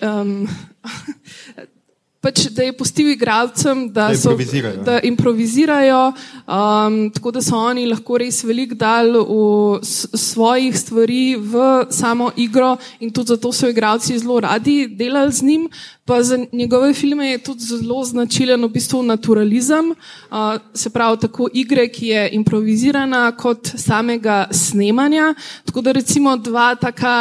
[0.00, 0.48] Um,
[2.18, 4.82] Pač, da je pustil igralcem, da, Da so, improvizirajo.
[4.82, 6.00] da improvizirajo,
[6.50, 11.62] um, tako da so oni lahko res veliko dal v svojih stvari v
[11.94, 15.68] samo igro in tudi zato so igralci zelo radi delali z njim.
[16.08, 19.94] Pa za njegove filme je tudi zelo značilen v bistvu naturalizem,
[20.74, 25.34] se pravi tako igre, ki je improvizirana, kot samega snemanja.
[25.64, 27.14] Tako da recimo dva taka.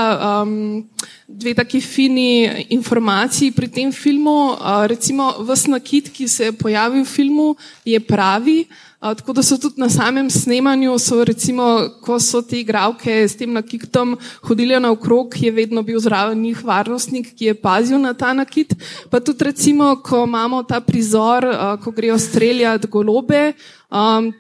[0.44, 0.88] Um,
[1.28, 4.56] dve taki fini informaciji pri tem filmu.
[4.88, 8.66] Recimo, vse nakit, ki se je pojavil v filmu, je pravi.
[9.00, 11.64] Tako da so tudi na samem snemanju, so recimo,
[12.02, 17.30] ko so te igralke s tem nakitom hodile naokrog, je vedno bil zraven njih varnostnik,
[17.38, 18.74] ki je pazil na ta nakit.
[19.10, 21.46] Pa tudi recimo, ko imamo ta prizor,
[21.84, 23.54] ko grejo streljati golobe.
[23.92, 24.34] Um,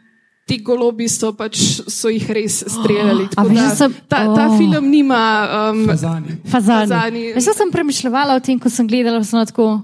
[0.47, 1.59] Ti golobi so, pač,
[1.91, 3.27] so jih res streljali.
[3.29, 4.57] tako veš, da da sem- Ta, ta oh.
[4.57, 5.19] film nima
[5.73, 6.37] um, Fazani.
[6.47, 6.87] Fazani.
[6.87, 7.33] Fazani.
[7.35, 9.81] Veš, sem premišljala o tem, ko sem gledala, sem bila tako.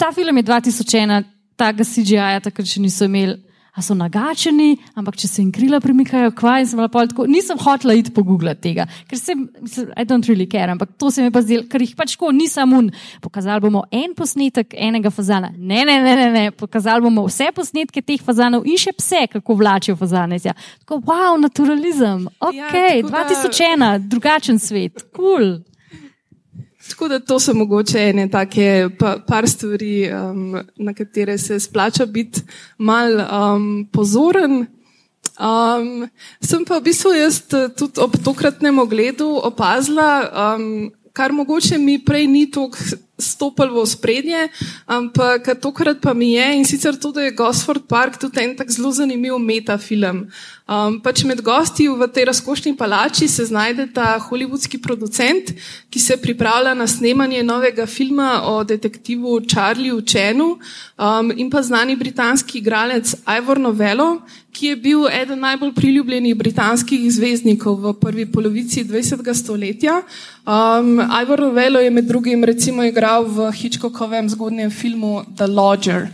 [0.00, 1.24] Ta film je 2001,
[1.56, 3.36] tega CGI-ja takrat še niso imeli.
[3.76, 7.58] A so nagačeni, ampak če se jim krila premikajo, kvaj, sem bila pol tako, nisem
[7.60, 11.28] hotela iti pogooglati tega, ker sem, mislim, I don't really care, ampak to se mi
[11.30, 12.88] pa zdelo, ker jih pač tako nisem un.
[13.20, 15.52] Pokazali bomo en posnetek enega fazana.
[15.52, 16.46] Ne, ne, ne, ne, ne.
[16.56, 20.40] pokazali bomo vse posnetke teh fazanov in še pse, kako vlačijo fazane.
[20.42, 20.56] Ja.
[20.86, 25.36] Tako, wow, naturalizem, ok, Ja, ja, tako da- 2001, drugačen svet, kul.
[25.36, 25.75] Cool.
[26.88, 32.06] Tako da to so mogoče ene take pa, par stvari, um, na katere se splača
[32.06, 32.40] biti
[32.78, 34.66] mal um, pozoren.
[35.36, 36.06] Um,
[36.40, 41.98] sem pa v bistvu jaz eh, tudi ob tokratnem ogledu opazila, um, kar mogoče mi
[42.04, 42.76] prej ni tako
[43.16, 44.40] stopil v spredje,
[44.84, 48.70] ampak tokrat pa mi je in sicer to, da je Gosford Park tudi en tak
[48.70, 50.26] zelo zanimiv metafilm.
[50.66, 55.52] Um, pač med gosti v tej razkošni palači se znajde ta hollywoodski producent,
[55.94, 60.58] ki se pripravlja na snemanje novega filma o detektivu Charlieu Chenu
[60.98, 67.06] um, in pa znani britanski igralec Ivor Novello, ki je bil eden najbolj priljubljenih britanskih
[67.14, 69.22] zvezdnikov v prvi polovici 20.
[69.38, 70.02] stoletja.
[70.42, 76.10] Um, Ivor Novello je med drugim recimo igral v Hitchcockovem zgodnjem filmu The Lodger.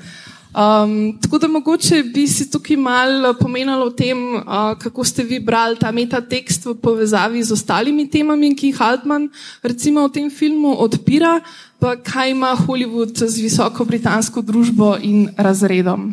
[0.53, 4.43] Um, tako da mogoče bi si tukaj malo pomenilo o tem, uh,
[4.79, 9.31] kako ste vi brali ta metatekst v povezavi z ostalimi temami, ki jih Altman
[9.63, 11.41] recimo v tem filmu odpira,
[11.81, 16.13] pa kaj ima Hollywood z visoko britansko družbo in razredom.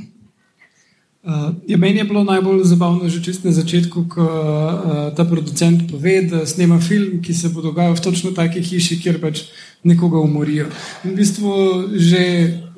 [1.19, 5.83] Uh, ja, meni je bilo najbolj zabavno že čist na začetku, ko uh, ta producent
[5.91, 9.51] pove, da snema film, ki se bo dogajal v točno taki hiši, kjer pač
[9.83, 10.71] nekoga umorijo.
[11.03, 11.51] In v bistvu
[11.99, 12.23] že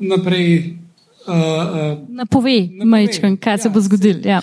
[0.02, 0.81] naprej.
[1.32, 4.20] Uh, uh, Napove, Napove, majčkan, kaj se ja, bo zgodilo.
[4.28, 4.42] Ja.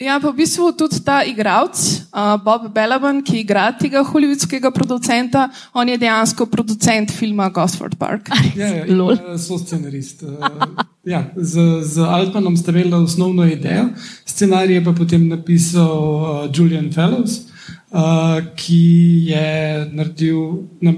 [0.00, 1.76] Ja, pa v bistvu tudi ta igralec,
[2.08, 8.30] uh, Bob Belaban, ki igra tega hollywoodskega producenta, on je dejansko producent filma Gosford Park.
[8.60, 10.24] Ja, ja, in, uh, so scenarist.
[10.24, 13.90] Uh, ja, z, z Altmanom sta imela osnovno idejo,
[14.24, 17.44] scenarij je pa potem napisal uh, Julian Fellows,
[17.92, 18.82] uh, ki
[19.30, 19.46] je
[19.92, 20.96] naredil na,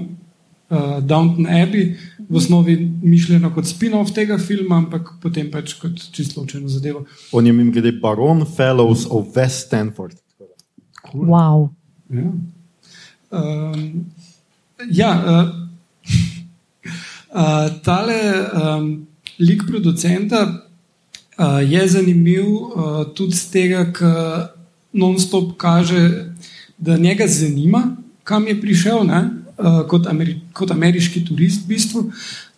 [0.73, 1.95] uh, Downton Abbey,
[2.29, 7.05] v osnovi mišljeno kot spin-off tega filma, ampak potem pač kot čisto ločeno zadevo.
[7.31, 10.17] On je mim glede baron Fellows of West Stanford.
[11.13, 11.69] Wow.
[12.09, 12.31] Ja,
[13.31, 14.05] um,
[14.89, 15.49] ja uh,
[17.29, 18.19] uh, tale
[18.53, 19.07] um,
[19.39, 20.43] lik producenta
[21.37, 24.53] uh, je zanimiv uh, tudi z tega, ker
[24.93, 26.33] non-stop kaže,
[26.77, 32.05] da njega zanima, kam je prišel ne, uh, kot, Ameri kot ameriški turist, v bistvu,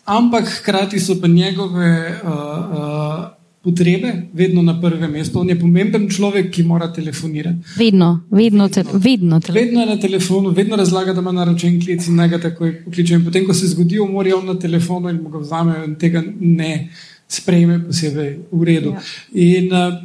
[0.05, 1.89] ampak hkrati so pa njegove.
[2.23, 3.25] Uh, uh,
[3.65, 5.39] Potrebe vedno na prvem mestu.
[5.39, 7.57] On je pomemben človek, ki mora telefonirati.
[7.79, 9.39] Vedno, vedno, te, vedno.
[9.41, 12.75] Te, Vedno je na telefonu, vedno razlaga, da ima naročen klic in naj ga takoj
[12.83, 13.17] pokliče.
[13.17, 15.95] In potem, ko se zgodi umor, je on na telefonu in mu ga vzamejo in
[15.97, 16.91] tega ne
[17.27, 18.93] sprejme posebej v redu.
[18.93, 19.01] Ja.
[19.33, 19.97] In uh,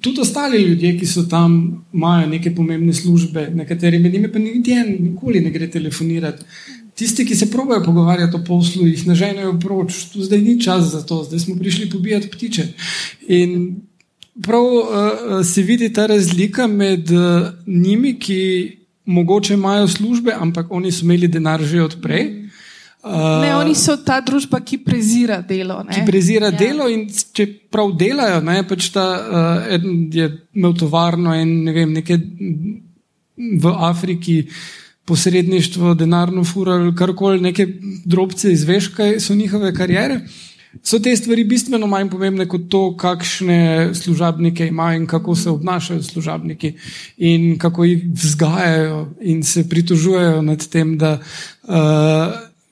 [0.00, 4.72] tudi ostali ljudje, ki so tam, imajo neke pomembne službe, nekateri med njimi pa niti
[4.72, 6.44] en nikoli ne gre telefonirati.
[6.96, 11.02] Tisti, ki se pravijo pogovarjati o poslu, jih naženejo proč, tu zdaj ni čas za
[11.06, 12.66] to, zdaj smo prišli pobijati ptiče.
[13.28, 13.76] In
[14.42, 18.40] prav uh, se vidi ta razlika med uh, njimi, ki
[19.04, 22.45] mogoče imajo službe, ampak oni so imeli denar že odprej,
[23.06, 25.82] Uh, Ne, oni so ta družba, ki prezira delo.
[25.86, 25.94] Ne?
[25.94, 26.58] ki prezira Ja.
[26.58, 31.72] delo in če prav delajo, ne, pač ta uh, eden je imel tovarno in ne
[31.72, 32.18] vem, nekaj
[33.62, 34.40] v Afriki
[35.06, 37.66] posredništvo, denarno fural, karkoli, neke
[38.04, 40.20] drobce izveš, kaj so njihove karijere.
[40.82, 46.02] So te stvari bistveno manj pomembne kot to, kakšne služabnike imajo in kako se obnašajo
[46.02, 46.72] služabniki
[47.16, 51.18] in kako jih vzgajajo in se pritožujejo nad tem, da
[51.62, 51.74] uh,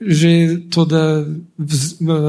[0.01, 1.25] že to, da
[1.59, 2.25] vz, uh, uh,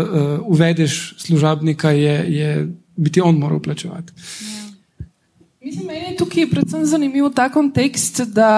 [0.45, 2.49] uvedeš služabnika, je, je
[2.95, 4.13] bi ti on moral plačevati.
[5.65, 8.51] Mislim, meni je tukaj predvsem zanimiv ta kontekst, da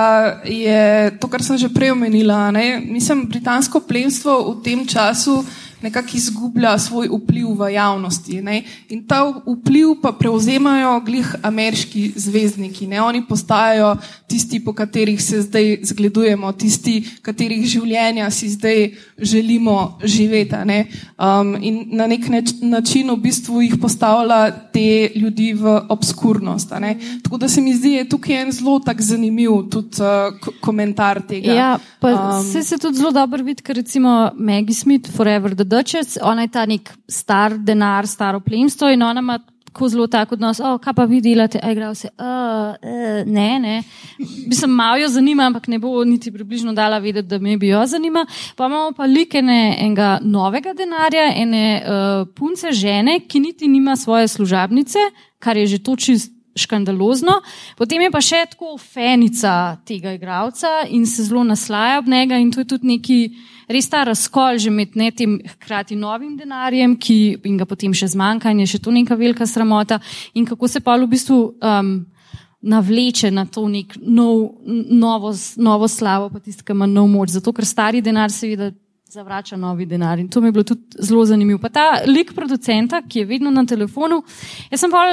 [0.43, 2.51] je to, kar sem že prej omenila.
[2.83, 5.39] Mislim, britansko plemstvo v tem času
[5.81, 8.41] nekako izgublja svoj vpliv v javnosti.
[8.41, 8.63] Ne?
[8.89, 12.87] In ta vpliv pa prevzemajo glih ameriški zvezdniki.
[12.87, 13.01] Ne?
[13.01, 13.95] Oni postajajo
[14.27, 20.55] tisti, po katerih se zdaj zgledujemo, tisti, katerih življenja si zdaj želimo živeti.
[20.65, 20.85] ne.
[21.17, 22.21] Um, in na nek
[22.61, 26.69] način v bistvu jih postavlja te ljudi v obskurnost.
[27.23, 30.53] Tako da se mi zdi, da je tukaj en zelo tak zanimiv tudi uh, ko-
[30.61, 31.53] komentar tega.
[31.53, 35.66] Ja, pa Um, um, se tudi zelo dobro vidi, ker recimo Maggie Smith, Forever the
[35.67, 39.39] Duchess, ona je ta nek star denar, staro plemstvo in ona ima
[39.77, 43.59] tako zelo tak odnos, oh, kaj pa vi delate, a igrajo se, uh, uh, ne,
[43.59, 43.75] ne.
[44.47, 47.83] Mislim, malo jo zanima, ampak ne bo niti približno dala vedeti, da me bi jo
[47.85, 48.25] zanima.
[48.55, 54.27] Pa imamo pa likene enega novega denarja, ene uh, punce žene, ki niti nima svoje
[54.27, 54.99] služabnice,
[55.39, 57.37] kar je že to čist škandalozno.
[57.77, 62.51] Potem je pa še tako fenica tega igralca in se zelo naslaja ob njega in
[62.51, 63.19] to je tudi neki
[63.69, 68.11] res ta razkol že med ne, tem hkrati novim denarjem, ki in ga potem še
[68.15, 69.99] zmanjka in je še to neka velika sramota
[70.33, 72.05] in kako se pa v bistvu um,
[72.61, 77.35] navleče na to nek nov, novo, novo slavo, pa tisti, ki ima nov moč.
[77.37, 78.71] Zato, ker stari denar seveda
[79.11, 80.19] zavrača novi denar.
[80.19, 81.59] In to mi je bilo tudi zelo zanimivo.
[81.63, 84.23] Pa ta lik producenta, ki je vedno na telefonu,
[84.71, 85.05] jaz sem pa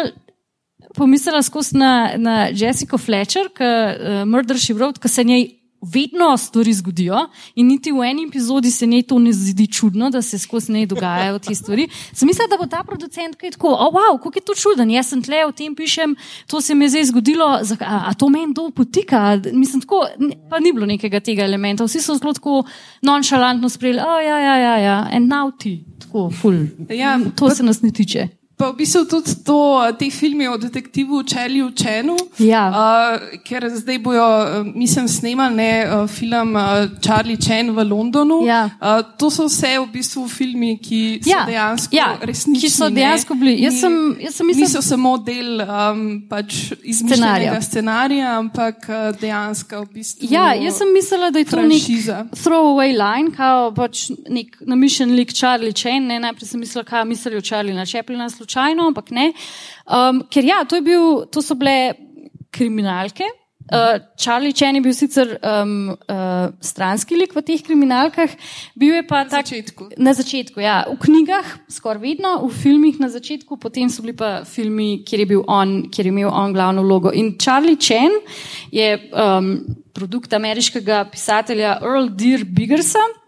[0.97, 5.47] pomislila skozi na, na Jessico Fletcher, ki uh, Murder She Wrote, ki se njej
[5.85, 10.23] vedno stvari zgodijo in niti v eni epizodi se njej to ne zdi čudno, da
[10.23, 11.89] se skozi njej dogajajo te stvari.
[12.13, 15.09] Sem mislila, da bo ta producent kaj tako, oh, wow, kako je to čuden, jaz
[15.09, 16.17] sem tle, o tem pišem,
[16.47, 17.47] to se mi je zdaj zgodilo,
[17.81, 21.85] a, a to meni to potika, mislim tako, ne- pa ni bilo nekega tega elementa,
[21.85, 22.63] vsi so zelo tako
[23.03, 26.55] nonšalantno sprejeli, oh, ja, ja, ja, ja, en now ti, tako, ful.
[26.89, 28.44] Ja, to se nas ne tiče.
[28.57, 29.57] Pa v bistvu tudi to,
[29.99, 32.69] te filme o detektivu Čelju Čenu, Ja.
[32.69, 32.77] uh,
[33.41, 34.27] ker zdaj bojo,
[34.75, 35.71] mislim, snemali ne,
[36.09, 36.55] film
[37.01, 38.47] Charlie Chen v Londonu.
[38.47, 38.71] Ja.
[38.81, 42.61] Uh, to so vse v bistvu filmi, ki so Ja, dejansko ja, resnični.
[42.61, 43.57] ki so dejansko bili.
[43.61, 47.63] Jaz sem- jaz sem mislila- Niso samo del um, pač izmišljenega Scenarija.
[47.63, 48.87] scenarija, ampak
[49.21, 50.29] dejansko v bistvu.
[50.31, 52.27] Ja, jaz sem mislila, da je to nek franšiza.
[52.35, 56.07] throwaway line, kao pač nek namišljen lik Charlie Chen.
[56.07, 56.21] Ne?
[56.21, 59.33] Najprej sem mislila, kaj mislijo Charlie na Chaplina slučajno, ampak ne.
[59.87, 61.95] Um, ker ja, to, je bil, to so bile
[62.53, 63.27] kriminalke.
[63.73, 68.29] Uh, Charlie Chen je bil sicer um, uh, stranski lik v teh kriminalkah,
[68.77, 69.97] bil je pa tak, začetku.
[69.97, 70.85] Na začetku, ja.
[70.85, 75.29] V knjigah skoraj vedno, v filmih na začetku, potem so bili pa filmi, kjer je,
[75.33, 77.09] bil on, kjer je imel on glavno vlogo.
[77.09, 78.13] In Charlie Chen
[78.69, 79.65] je um,
[79.97, 83.24] produkt ameriškega pisatelja Earl Deer Biggersa.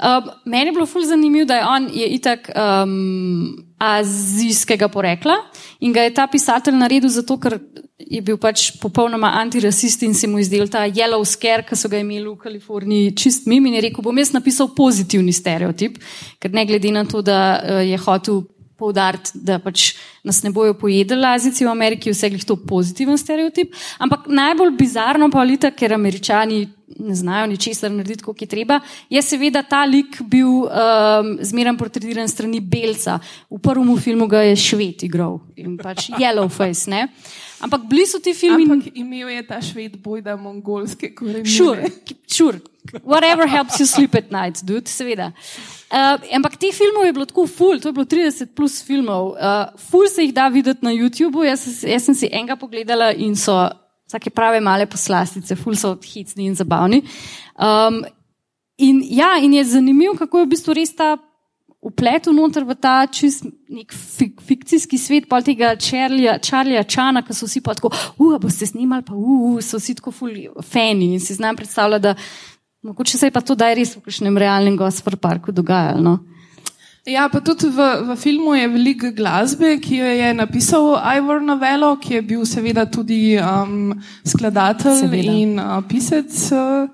[0.00, 5.34] Um, meni je bilo ful zanimivo, da je on je itak um, azijskega porekla
[5.80, 7.58] in ga je ta pisatelj naredil zato, ker
[7.98, 12.00] je bil pač popolnoma antirasist in se mu izdel ta yellow scare, ki so ga
[12.00, 16.00] imeli v Kaliforniji, čist mim in je rekel, bom jaz napisal pozitivni stereotip,
[16.40, 18.40] ker ne glede na to, da uh, je hotel
[18.80, 19.92] poudariti, da pač
[20.24, 23.76] nas ne bojo pojedli Azijci v Ameriki, vse glih to pozitiven stereotip.
[24.00, 26.62] Ampak najbolj bizarno pa je, ker američani
[26.98, 32.28] ne znajo ničesar narediti, kot je treba, je seveda ta lik bil um, zmeraj portretiran
[32.28, 33.18] strani belca.
[33.50, 36.90] V prvem filmu ga je šved igral in pač yellow face.
[36.90, 37.08] Ne?
[37.60, 38.64] Ampak bili so ti filmi.
[38.64, 41.48] Ampak imel je ta šved bojda mongolske korenine.
[41.48, 41.90] Sure,
[42.26, 42.60] sure.
[43.04, 45.32] Whatever helps you sleep at night, dude, seveda.
[45.90, 49.34] Uh, ampak teh filmov je bilo tako ful, to je bilo 30 plus filmov.
[49.36, 53.36] Uh, ful se jih da videti na YouTubu, jaz, jaz sem si enega pogledala in
[53.36, 53.58] so
[54.10, 57.04] vsake prave male poslastice, ful so hitsni in zabavni.
[57.54, 58.02] Um,
[58.78, 61.14] in ja, in je zanimivo, kako je v bistvu res ta
[61.80, 67.48] upletel noter v ta čist nek fik, fikcijski svet, pa tega Čarlija Čana, ki so
[67.48, 71.38] vsi pa tako, uh, boste snimali, pa uh, so vsi tako ful fani in si
[71.38, 72.14] znam predstavljati, da
[72.82, 76.02] mogoče se je pa to daj res v kakšnem realnem gospel parku dogajalo.
[76.04, 76.18] No?
[77.08, 77.80] Ja, pa tudi v,
[78.12, 82.84] v filmu je veliko glasbe, ki jo je napisal Ivor Novello, ki je bil seveda
[82.84, 85.32] tudi um, skladatelj Seveda.
[85.32, 86.84] in uh, pisec uh,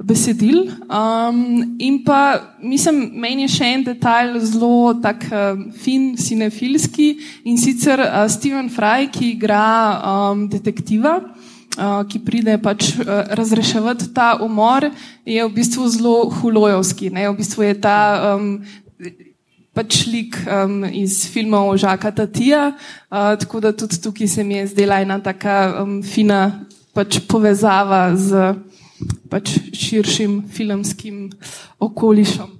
[0.00, 0.72] besedil.
[0.88, 7.12] Um, in pa, mislim, meni je še en detajl zelo tak uh, fin, cinefilski
[7.44, 9.68] in sicer uh, Steven Fry, ki igra
[10.00, 11.20] um, detektiva.
[11.72, 14.90] Uh, ki pride pač uh, razreševati ta umor,
[15.24, 17.08] je v bistvu zelo hulojovski.
[17.08, 17.24] Ne?
[17.32, 18.00] V bistvu je ta
[18.36, 18.58] um,
[19.72, 24.66] pač lik um, iz filmov Žaka Tatija, uh, tako da tudi tukaj se mi je
[24.66, 28.54] zdela ena taka um, fina pač povezava z
[29.32, 31.30] pač širšim filmskim
[31.80, 32.50] okolišem.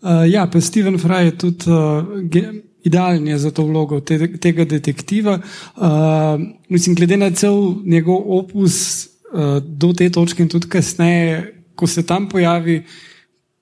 [0.00, 4.64] Uh, ja, pa Steven Fry je tudi uh, idealen je za to vlogo te, tega
[4.64, 5.38] detektiva.
[5.76, 11.86] Uh, mislim, glede na cel njegov opus uh, do te točke in tudi kasneje, ko
[11.86, 12.82] se tam pojavi,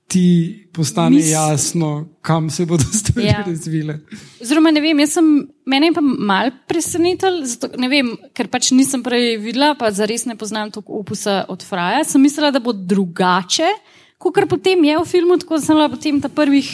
[0.08, 1.30] ti postane Mis...
[1.30, 3.44] jasno, kam se bodo stvari ja.
[3.46, 3.98] razvile.
[4.40, 5.28] Oziroma, ne vem, jaz sem,
[5.68, 10.24] mene je pa mal presenetil, zato, ne vem, ker pač nisem prej videla, pa zares
[10.28, 12.06] ne poznam toliko opusa od Fraja.
[12.08, 13.68] Sem mislila, da bo drugače,
[14.16, 16.72] kot kar potem je v filmu, tako da sem bila potem ta prvih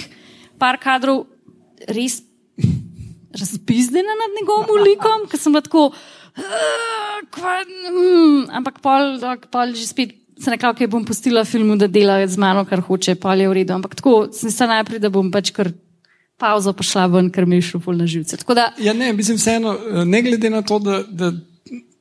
[0.63, 1.27] par kadrov
[1.91, 2.23] res
[3.35, 5.89] razpizdena nad njegovim likom, ker sem bila tako,
[7.35, 9.19] kva, mm, ampak pol,
[9.51, 13.15] pol že spet se nekako okay, bom pustila filmu, da dela z mano, kar hoče,
[13.15, 13.75] pa je v redu.
[13.75, 15.71] Ampak tako sem se najprej, da bom pač kar
[16.41, 18.39] pauzo pošla ven, ker mi je šlo pol na živce.
[18.55, 21.03] Da, ja, ne, mislim vseeno, ne glede na to, da.
[21.09, 21.33] da...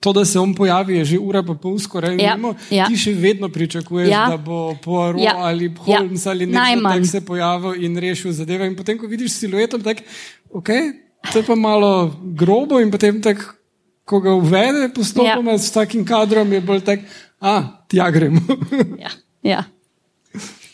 [0.03, 2.49] To, da se on pojavi, je že ura pa pol skoraj ja, mimo.
[2.67, 2.89] Ja.
[2.91, 4.25] Ti še vedno pričakuješ, ja.
[4.33, 5.31] da bo Poirot ja.
[5.47, 6.33] ali Holmes ja.
[6.33, 8.67] ali nekdo se pojavil in rešil zadeve.
[8.67, 10.03] In potem, ko vidiš silueto, tako,
[10.59, 10.73] ok,
[11.31, 13.45] to je pa malo grobo in potem tak,
[14.03, 15.63] ko ga uvede postopoma ja.
[15.63, 17.07] s takim kadrom, je bolj tak,
[17.43, 18.39] a, tja gremo.
[19.03, 19.11] ja,
[19.43, 19.63] ja.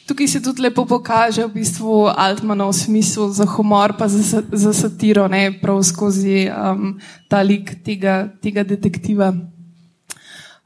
[0.10, 5.28] Tukaj se tudi lepo pokaže v bistvu Altmanov smisel za humor, pa za, za satiro,
[5.30, 6.98] ne prav skozi um,
[7.30, 9.34] ta lik tega, tega detektiva.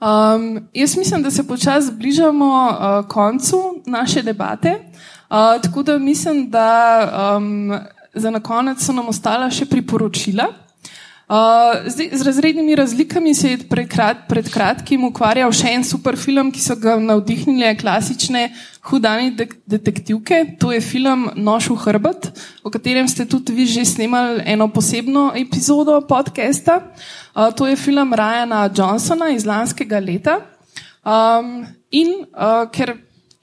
[0.03, 6.49] Um, jaz mislim, da se počasi bližamo uh, koncu naše debate, uh, tako da mislim,
[6.49, 6.67] da
[7.37, 7.71] um,
[8.13, 10.47] za na konec so nam ostala še priporočila.
[11.33, 11.39] Uh,
[12.13, 16.75] z razrednimi razlikami se je prekrat, pred kratkim ukvarjal še en super film, ki so
[16.77, 18.51] ga navdihnile klasične
[18.85, 20.43] hudane de detektivke.
[20.61, 22.27] To je film Nož v hrbet,
[22.61, 26.93] o katerem ste tudi vi že snemali eno posebno epizodo podcasta.
[27.33, 30.37] Uh, to je film Ryana Johnsona iz lanskega leta.
[31.01, 32.93] Um, in uh, ker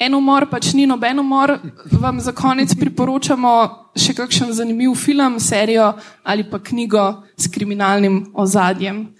[0.00, 1.58] en umor, pač ni noben umor,
[1.92, 3.52] vam za konec priporočamo
[3.98, 5.92] še kakšen zanimiv film, serijo
[6.24, 7.04] ali pa knjigo
[7.36, 9.10] s kriminalnim ozadjem.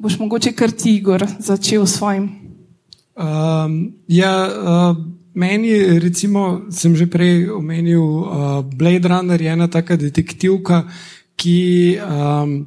[0.00, 2.30] Boš mogoče kar ti, Igor, začel s svojim?
[3.20, 4.96] Um, ja, uh,
[5.36, 10.86] meni, recimo, sem že prej omenil, uh, Blade Runner je ena taka detektivka,
[11.36, 12.64] ki um,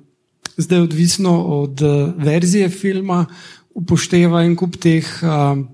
[0.54, 1.34] zdaj odvisno
[1.66, 3.26] od uh, verzije filma
[3.74, 5.02] upošteva en kup teh.
[5.26, 5.66] Uh,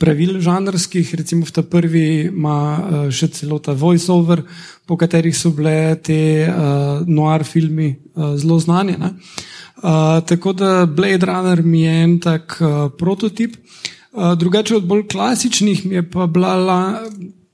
[0.00, 4.42] pravil žanrskih, recimo v ta prvi ima uh, še celo ta voiceover,
[4.88, 8.96] po katerih so bile te uh, noir filmi uh, zelo znani.
[8.96, 13.60] Uh, tako da Blade Runner mi je en tak uh, prototip.
[14.10, 16.82] Uh, drugače od bolj klasičnih mi je pa bila la,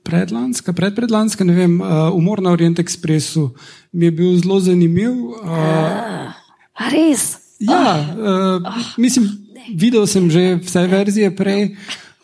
[0.07, 3.51] predlanska, predpredlanska, ne vem, uh, umor na Orient Expressu
[3.93, 5.13] mi je bil zelo zanimiv.
[5.43, 6.31] Uh,
[6.77, 7.35] A res?
[7.59, 9.29] Ja, uh, mislim,
[9.75, 11.75] videl sem že vse verzije prej.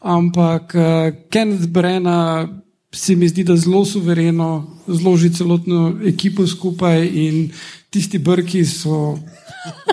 [0.02, 2.48] Ampak uh, Kenneth Brenna
[2.92, 7.50] se mi zdi, da zelo suvereno zloži celotno ekipo skupaj in
[7.90, 9.18] tisti brki so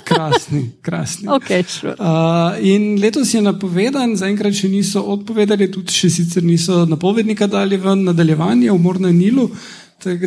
[0.04, 0.72] krasni.
[0.82, 1.28] krasni.
[1.38, 1.96] Okay, sure.
[2.00, 7.78] uh, in letos je napovedan, zaenkrat še niso odpovedali, tudi še sicer niso napovednika dali
[7.78, 9.50] v nadaljevanje, umor na Nilu.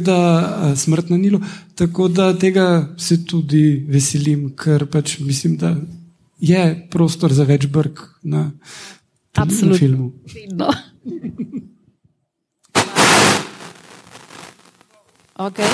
[0.05, 1.41] Da, smrt na Nilu.
[1.74, 5.74] Tako da tega se tudi veselim, ker pač mislim, da
[6.43, 8.51] je prostor za več brk na,
[9.37, 10.12] Absolutno.
[15.47, 15.68] okay.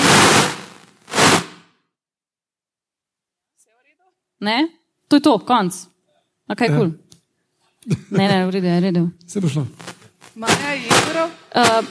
[4.39, 4.67] Ne,
[5.07, 5.73] to je to, konc.
[6.47, 6.75] Okay, ja.
[6.77, 6.91] cool.
[8.11, 9.09] Ne, ne, v redu, v redu.
[9.27, 9.67] Se bo šlo.
[10.35, 11.25] Maja, jezero?
[11.55, 11.85] Uh,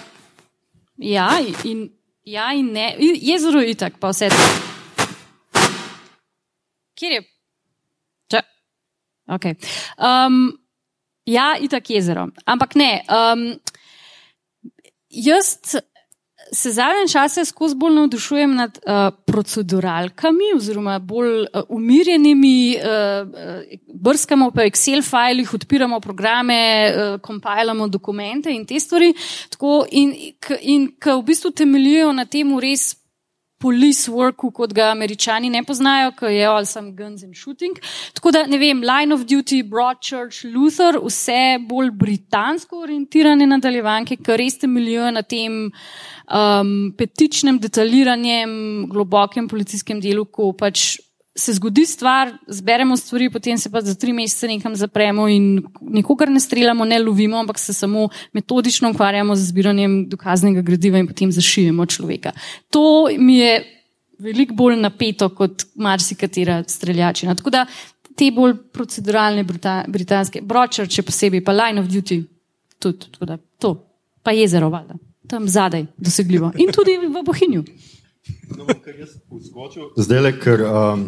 [0.96, 1.28] ja,
[1.64, 1.90] in,
[2.24, 2.96] ja, in ne.
[2.98, 4.46] Jezero je itak, pa vse to.
[6.98, 7.22] Kjer je?
[8.32, 8.40] Če.
[9.36, 9.54] Okay.
[10.00, 10.58] Um,
[11.28, 12.28] Ja, itak jezero.
[12.48, 13.02] Ampak ne.
[13.12, 13.44] Um,
[15.10, 15.58] jaz
[16.52, 23.28] se zadnje čase skozi bolj navdušujem nad uh, proceduralkami, oziroma bolj uh, umirjenimi, uh,
[23.94, 29.12] brskamo po Excel filih, odpiramo programe, uh, kompilamo dokumente in te stvari.
[29.52, 32.94] Tako, in ki v bistvu temeljijo na tem res
[33.58, 37.78] police worku, kot ga američani ne poznajo, ki je all some guns and shooting.
[38.14, 44.38] Tako da, ne vem, Line of Duty, Broadchurch, Luther, vse bolj britansko orientirane nadaljevanke, ki
[44.38, 48.52] res temeljijo na tem um, petičnem, detaljiranjem,
[48.92, 50.96] globokem policijskem delu, ko pač
[51.38, 56.30] se zgodi stvar, zberemo stvari, potem se pa za tri mesece nekam zapremo in nikogar
[56.30, 61.32] ne streljamo, ne lovimo, ampak se samo metodično ukvarjamo z zbiranjem dokaznega gradiva in potem
[61.32, 62.32] zašijemo človeka.
[62.70, 63.64] To mi je
[64.18, 67.34] veliko bolj napeto kot marsikatera streljačina.
[67.34, 67.66] Tako da
[68.16, 69.44] te bolj proceduralne
[69.88, 72.22] britanske, Bročer, če posebej, pa Line of Duty,
[72.82, 73.76] tudi, da to,
[74.22, 74.98] pa jezero, valjda,
[75.30, 76.50] tam zadaj, dosegljivo.
[76.58, 77.62] In tudi v Bohinju.
[78.58, 78.66] No,
[79.96, 81.04] Zdaj le, ker um,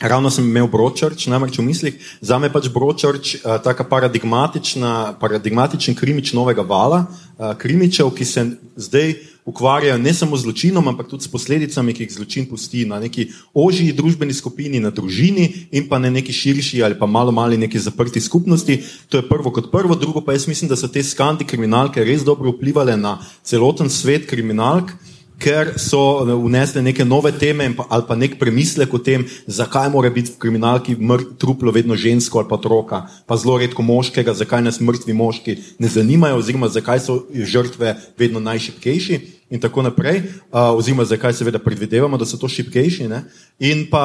[0.00, 5.94] Ravno sem imel Bročrč, namreč v mislih, za me je pač Bročrč uh, tako paradigmatičen
[5.98, 8.46] krimič novega vala, uh, krimičev, ki se
[8.76, 9.14] zdaj
[9.48, 13.32] ukvarjajo ne samo z zločinom, ampak tudi s posledicami, ki jih zločin pusti na neki
[13.54, 17.78] ožji družbeni skupini, na družini in pa na neki širši ali pa malo mali neki
[17.80, 18.82] zaprti skupnosti.
[19.08, 22.22] To je prvo kot prvo, drugo pa jaz mislim, da so te skandi kriminalke res
[22.22, 24.92] dobro vplivali na celoten svet kriminalk
[25.38, 30.32] ker so vnesli neke nove teme ali pa nek premislek o tem, zakaj mora biti
[30.34, 30.96] v kriminalki
[31.38, 35.88] truplo vedno žensko ali pa otroka, pa zelo redko moškega, zakaj nas mrtvi moški ne
[35.88, 40.22] zanimajo, oziroma zakaj so žrtve vedno najšipkejši in tako naprej,
[40.52, 43.08] uh, oziroma zakaj seveda predvidevamo, da so to šipkejši.
[43.08, 43.22] Ne?
[43.58, 44.02] In pa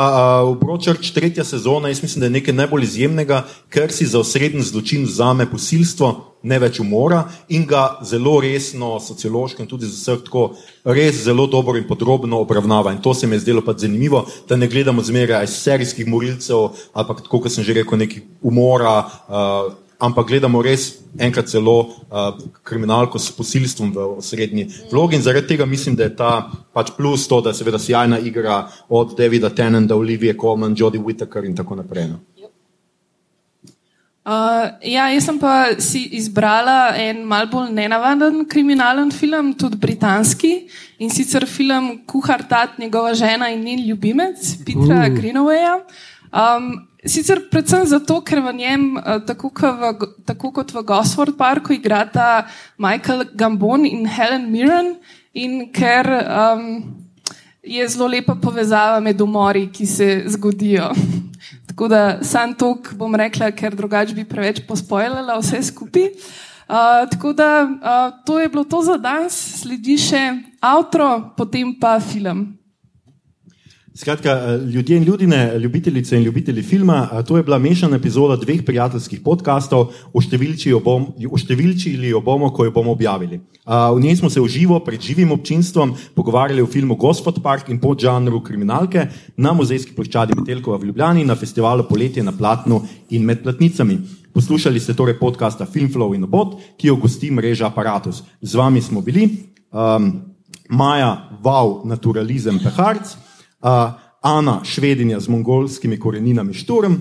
[0.48, 4.62] uh, Bročrč tretja sezona, jaz mislim, da je nekaj najbolj izjemnega, ker si za osrednji
[4.62, 6.14] zločin vzame posilstvo,
[6.44, 7.24] ne več umora
[7.56, 10.42] in ga zelo resno, sociološko in tudi za vse tako
[10.84, 12.92] res zelo dobro in podrobno obravnava.
[12.92, 17.08] In to se mi je zdelo pa zanimivo, da ne gledamo zmeraj serijskih morilcev pa
[17.08, 18.98] tako, kot sem že rekel, nekih umora.
[19.28, 20.90] Uh, ampak gledamo res
[21.20, 21.78] enkrat celo
[22.12, 22.34] uh,
[22.66, 25.16] kriminalko s posilstvom v srednji vlogi.
[25.16, 26.34] In zaradi tega mislim, da je ta
[26.74, 31.46] pač plus to, da je seveda sjajna igra od Davida Tennanta, Olivije Coleman, Jodie Whittaker
[31.48, 32.12] in tako naprej.
[32.12, 32.20] No.
[34.24, 40.54] Uh, ja, jaz sem pa si izbrala en mal bolj nenavaden kriminalen film, tudi britanski
[41.04, 45.12] in sicer film Kuhar Tat, njegova žena in njen ljubimec, Petra uh.
[45.12, 45.76] Greenawaya.
[46.32, 49.92] Um, Sicer predvsem zato, ker v njem, eh, tako, v,
[50.24, 52.48] tako kot v Gosford Parku, igrata
[52.80, 54.96] Michael Gambon in Helen Mirren,
[55.34, 56.96] in ker um,
[57.60, 60.94] je zelo lepa povezava med umori, ki se zgodijo.
[61.68, 66.08] tako da sam tok bom rekla, ker drugače bi preveč pospojila vse skupaj.
[66.64, 70.22] Uh, tako da uh, to je bilo to za danes, sledi še
[70.64, 72.63] avtro, potem pa film.
[73.96, 78.36] Skratka, eh, ljudje in ljudine, ljubitelice in ljubitelji filma, eh, to je bila mešana epizoda
[78.36, 83.40] dveh prijateljskih podkastov, oštevilčili jo bomo, ko jo bomo objavili.
[83.66, 87.80] V njej smo se v živo, pred živim občinstvom, pogovarjali o filmu Gospod Park in
[87.80, 93.44] podžanru kriminalke na muzejski ploščadi Metelkova v Ljubljani, na festivalu Poletje na Platnu in med
[93.44, 94.00] Platnicami.
[94.34, 98.24] Poslušali ste torej podcasta Filmflow in Obot, ki jo gosti mreža Apparatus.
[98.42, 99.30] Z vami smo bili
[99.72, 100.22] um,
[100.70, 103.33] Maja, Wow, Naturalizem, Peharc
[103.64, 106.94] uh, Ana, švedinja z mongolskimi koreninami Šturm,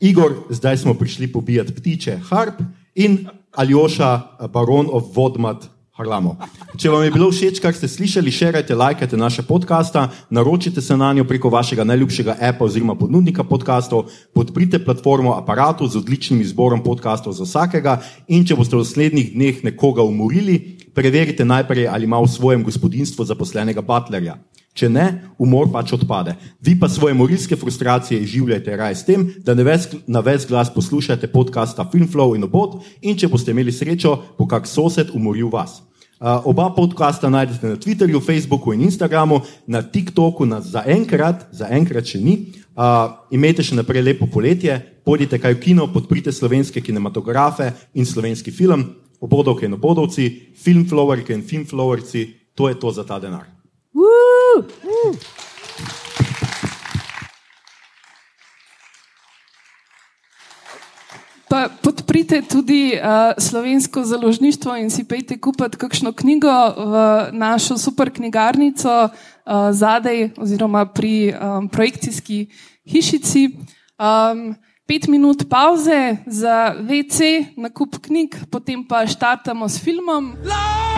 [0.00, 2.60] Igor, zdaj smo prišli pobijati ptiče Harp
[2.94, 4.20] in Aljoša,
[4.52, 5.76] baron of Vodmat.
[5.96, 6.34] Harlamo.
[6.76, 11.08] Če vam je bilo všeč, kar ste slišali, širite, lajkajte naše podcaste, naročite se na
[11.16, 17.32] njo preko vašega najljubšega appa oziroma ponudnika podkastov, podprite platformo aparatu z odličnim izborom podkastov
[17.32, 17.96] za vsakega
[18.28, 20.58] in če boste v naslednjih dneh nekoga umorili,
[20.92, 24.36] preverite najprej, ali ima v svojem gospodinstvu zaposlenega butlerja.
[24.76, 25.06] Če ne,
[25.40, 26.34] umor pač odpade.
[26.60, 31.86] Vi pa svoje morilske frustracije izživljate raje s tem, da na ves glas poslušate podcasta
[31.88, 35.80] Filmflow in Obot in če boste imeli srečo, bo kak sosed umoril vas.
[36.16, 42.20] Uh, oba podcasta najdete na Twitterju, Facebooku in Instagramu, na TikToku nas zaenkrat, zaenkrat še
[42.20, 42.36] ni.
[42.76, 44.76] Uh, imejte še naprej lepo poletje,
[45.08, 48.88] pojdite kaj v kino, podprite slovenske kinematografe in slovenski film,
[49.24, 53.55] obodovke in obodovci, filmflowerke in filmflowerci, to je to za ta denar.
[61.48, 66.94] Pa podprite tudi uh, slovensko založništvo in si pejte kupiti kakšno knjigo v
[67.32, 69.10] našo super knjigarnico uh,
[69.72, 72.46] zadaj oziroma pri um, projekcijski
[72.84, 73.48] hišici.
[73.96, 74.54] Um,
[74.86, 80.36] pet minut pauze za WC, nakup knjig, potem pa štartamo s filmom.
[80.44, 80.96] Love!